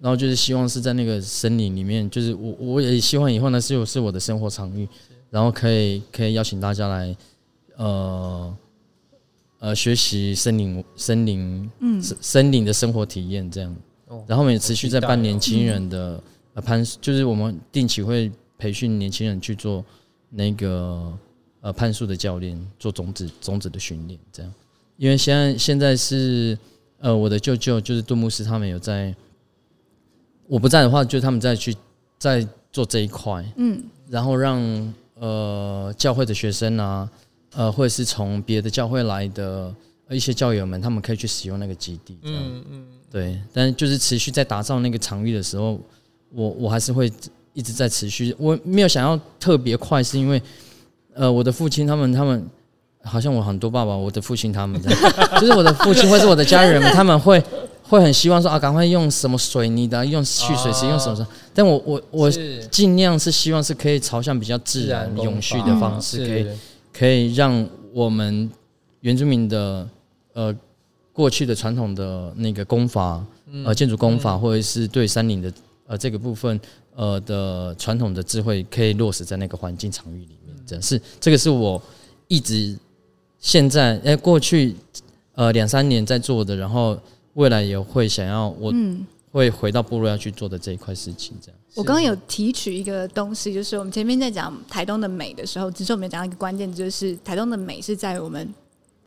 [0.00, 4.88] 然后就是希望是在那个森林里面，就是我我也希望以后呢是是我的生活场域，
[5.30, 7.16] 然后可以可以邀请大家来，
[7.76, 8.56] 呃
[9.60, 13.76] 呃学习森林森林嗯森林的生活体验这样，
[14.26, 16.20] 然后我们也持续在办年轻人的
[16.54, 19.84] 呃攀，就是我们定期会培训年轻人去做
[20.30, 21.12] 那个
[21.64, 24.52] 呃攀树的教练，做种子种子的训练这样，
[24.98, 26.56] 因为现在现在是。
[27.00, 29.14] 呃，我的舅舅就是杜牧师，他们有在，
[30.46, 31.76] 我不在的话，就他们在去
[32.18, 37.10] 在做这一块，嗯，然后让呃教会的学生啊，
[37.52, 39.74] 呃，或者是从别的教会来的
[40.08, 45.78] 一些教友们，他们可以去使用那个基地，嗯嗯，对，但就是持续在打造那个场域的时候，
[46.30, 47.12] 我我还是会
[47.52, 50.40] 一直在持续，我没有想要特别快，是因为
[51.14, 52.46] 呃，我的父亲他们他们。
[53.06, 54.98] 好像我很多爸爸，我的父亲他们这样，
[55.38, 57.38] 就是我的父亲或是我的家人们， 他们会
[57.82, 61.28] 会很希望说啊，赶快用什么水泥的，用蓄水池，用什么什么。
[61.52, 62.30] 但我我我
[62.70, 66.46] 尽量是希望是可以朝向比较自然永续的方式，可以
[66.94, 68.50] 可以让我们
[69.00, 69.86] 原住民的
[70.32, 70.56] 呃
[71.12, 73.22] 过去的传统的那个功法
[73.66, 75.52] 呃建筑功法，或者是对山林的
[75.88, 76.58] 呃这个部分
[76.96, 80.53] 呃的传统的智慧，可以落实在那个环境场域里面。
[80.66, 81.82] 这是这个是我
[82.28, 82.76] 一直。
[83.46, 84.74] 现在哎过去
[85.34, 86.98] 呃两三年在做的，然后
[87.34, 88.72] 未来也会想要我
[89.30, 91.60] 会回到部落要去做的这一块事情，这样。
[91.74, 98.54] 我刚刚有提取一个东西，就是我们前面在讲台东的美的时候，其实我们讲到一个关键，就是台东的美是在我们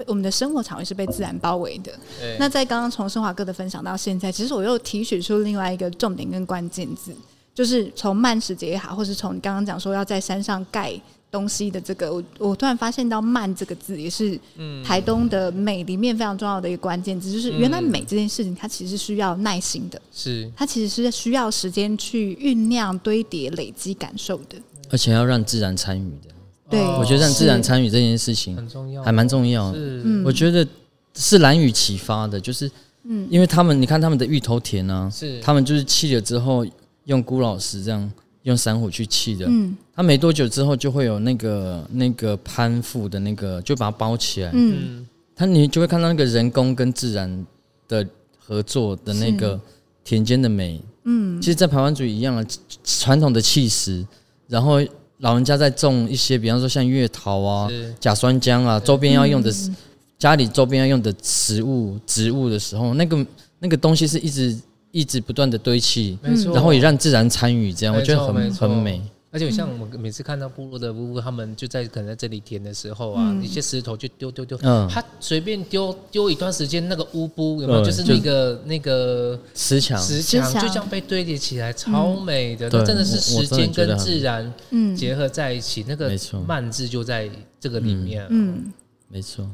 [0.06, 1.92] 我们的生活场域是被自然包围的。
[2.38, 7.12] 那在刚刚从升华哥的分享到现在，其实我又提取出另外一个重点跟关键字，
[7.56, 11.02] 就是从慢食节也好，或是从你刚刚讲说要在山上盖。
[11.30, 14.40] 东西的这个，我我突然发现到“慢”这个字，也是
[14.84, 17.32] 台东的美里面非常重要的一个关键字。
[17.32, 20.50] 就是原来美这件事情，它其实是需要耐心的，是。
[20.56, 24.58] 它其实是需要时间去酝酿、堆叠、累积感受的，
[24.90, 26.34] 而且要让自然参与的。
[26.70, 29.72] 对，我觉得让自然参与这件事情很重要，还蛮重要。
[29.76, 30.66] 嗯，我觉得
[31.14, 32.72] 是蓝雨启发的，就是
[33.04, 35.42] 嗯，因为他们你看他们的芋头田啊，是。
[35.42, 36.66] 他们就是砌了之后
[37.06, 38.12] 用孤老师这样。
[38.48, 47.46] 用珊瑚去砌的，嗯，它没多久之后就会有那个那个攀附的那个，就把它包起来，嗯，它你就会看到那个人工跟自然
[47.90, 49.60] 的合作的那个
[50.02, 52.46] 田间的美，嗯，其实，在台湾族一样啊
[52.86, 54.06] 传统的砌石，
[54.48, 54.80] 然后
[55.18, 57.70] 老人家在种一些，比方说像月桃啊、
[58.00, 59.54] 假酸浆啊，周边要用的，
[60.18, 63.28] 家里周边要用的食物植物的时候，那个
[63.60, 64.58] 那个东西是一直。
[64.92, 69.02] 一直不断的堆砌，没错，然后也让自然参与，这样我觉得很很美。
[69.30, 77.84] 而且像我们每次看到部落的夫妇，他们就在可能在这里填的时候啊，一些石头就丢丢丢，嗯，他随便丢丢一段时间，那个乌布有没有？
[77.84, 82.70] 就是那个那个石墙，石墙就这样被堆叠起来，超美的。
[82.72, 84.52] 那真的是时间跟自然
[84.96, 86.10] 结合在一起，那个
[86.48, 87.30] 慢字就在
[87.60, 88.26] 这个里面。
[88.30, 88.72] 嗯，
[89.10, 89.48] 没错。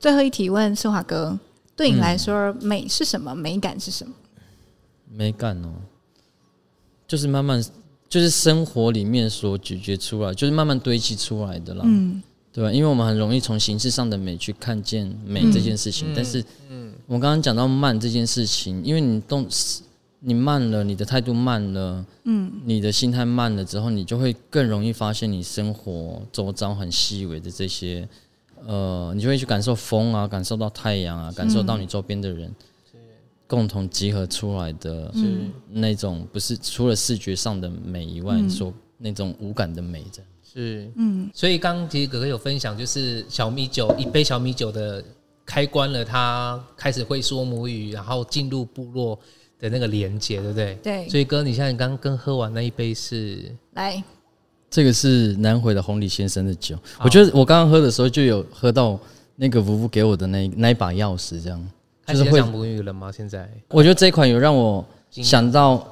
[0.00, 1.38] 最后一题问盛华哥，
[1.76, 3.32] 对你来说美是什么？
[3.32, 4.12] 美感是什么？
[5.12, 5.68] 美感哦，
[7.06, 7.62] 就是慢慢，
[8.08, 12.72] 就是生活里面所咀嚼出来，就是慢慢堆积出来的啦，嗯，对吧？
[12.72, 19.46] 因为我们很容易从形式上的美去看见美这件事情，嗯、但是，嗯，我刚刚讲到慢这件事情，因为你动，
[20.20, 28.08] 你慢了，你的态度慢了，嗯，你的心态慢了之后，你就会更容易发现你生活周遭很细微的这些，
[28.66, 32.54] 呃，你就会去感受风啊，感受到太阳啊，感受到你周边的人。
[33.50, 35.26] 共同集合出来的，是
[35.68, 41.28] 那种不是除了视觉上的美以外，说那种无感的美，这样是嗯。
[41.34, 45.02] 所以刚刚其实哥哥有分享，就是小米酒一杯小米酒的
[45.44, 49.18] 开关了，他开始会说母语，然后进入部落
[49.58, 50.78] 的那个连接，对不对？
[50.80, 51.08] 对。
[51.08, 54.00] 所以哥，你现在刚刚喝完那一杯是来，
[54.70, 56.78] 这个是南回的红礼先生的酒。
[57.00, 58.96] 我觉得我刚刚喝的时候就有喝到
[59.34, 61.68] 那个福福给我的那那一把钥匙，这样。
[62.12, 63.10] 就是会讲母语了吗？
[63.10, 65.86] 现在我觉得这一款有让我想到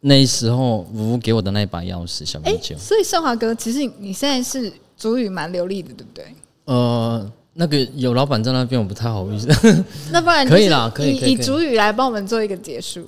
[0.00, 2.76] 那时候吴吴给我的那一把钥匙小米酒。
[2.78, 6.24] 所以盛华哥，其实你现在是主语蛮流利的，对不对？
[6.66, 9.48] 呃，那个有老板在那边，我不太好意思。
[10.12, 13.04] 那不然可以啦，可以以主语来帮我们做一个结束。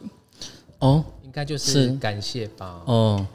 [0.79, 2.81] 哦，应该就是感谢吧。
[2.87, 3.27] 哦，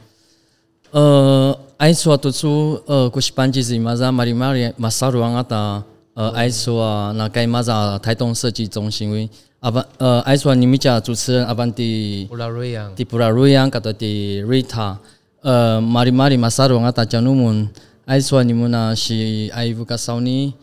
[0.91, 5.83] 呃，爱说读书，呃，古西班吉斯马扎马里马里马萨鲁安阿达。
[6.16, 14.97] 呃，爱说啊，那该马扎台东设计中心为阿班呃，爱说你们家主持人阿班的布拉瑞扬，的布拉瑞扬，搞到的瑞塔，
[15.41, 17.70] 呃，马里马里马萨罗阿达江努门，
[18.05, 20.53] 爱说你们那是爱乌卡少尼，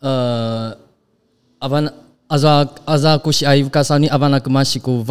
[0.00, 0.76] 呃，
[1.60, 1.90] 阿班
[2.26, 5.02] 阿扎阿扎古西爱乌卡少尼，阿班那个马西古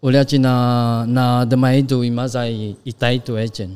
[0.00, 3.68] 我了解那那的麦度伊马在一代多一件，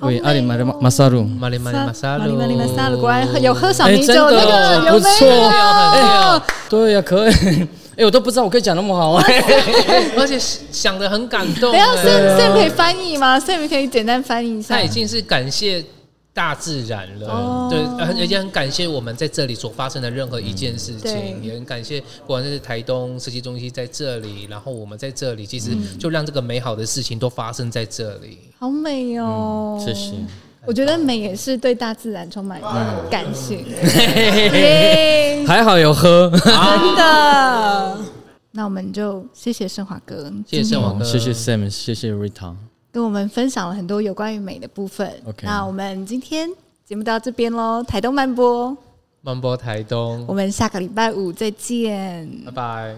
[0.00, 7.32] 对阿里马里马萨鲁，马里马里马萨鲁，马里马里马萨鲁，果然有喝小米酒那个不错，哎，对呀，可以，
[7.96, 9.14] 哎，我都不知道我可以讲那么好，
[10.18, 11.72] 而且想的很感动。
[11.72, 14.74] 等下，Sam 可以翻译吗？Sam 可以简单翻译一下。
[14.76, 15.82] 他已经是感谢。
[16.36, 28.38] 大自然了，哦、对，而且很感谢我们在这里所发生的任何一件事情，嗯、也很感谢不管是台东设计中心在这里，然后我们在这里，其实就让这个美好的事情都发生在这里。
[28.58, 29.82] 好美哦！
[29.82, 30.12] 谢谢。
[30.66, 32.60] 我觉得美也是对大自然充满
[33.10, 33.64] 感谢。
[35.48, 37.98] 还好有喝，真的。
[38.50, 42.54] 那我们就谢谢盛华哥，谢谢盛华哥，谢谢 Sam，谢谢 Rita。
[42.96, 45.12] 跟我们分享了很多有关于美的部分。
[45.42, 46.48] 那我们今天
[46.86, 48.74] 节目到这边喽，台东慢播，
[49.20, 52.96] 慢播台东，我们下个礼拜五再见，拜拜。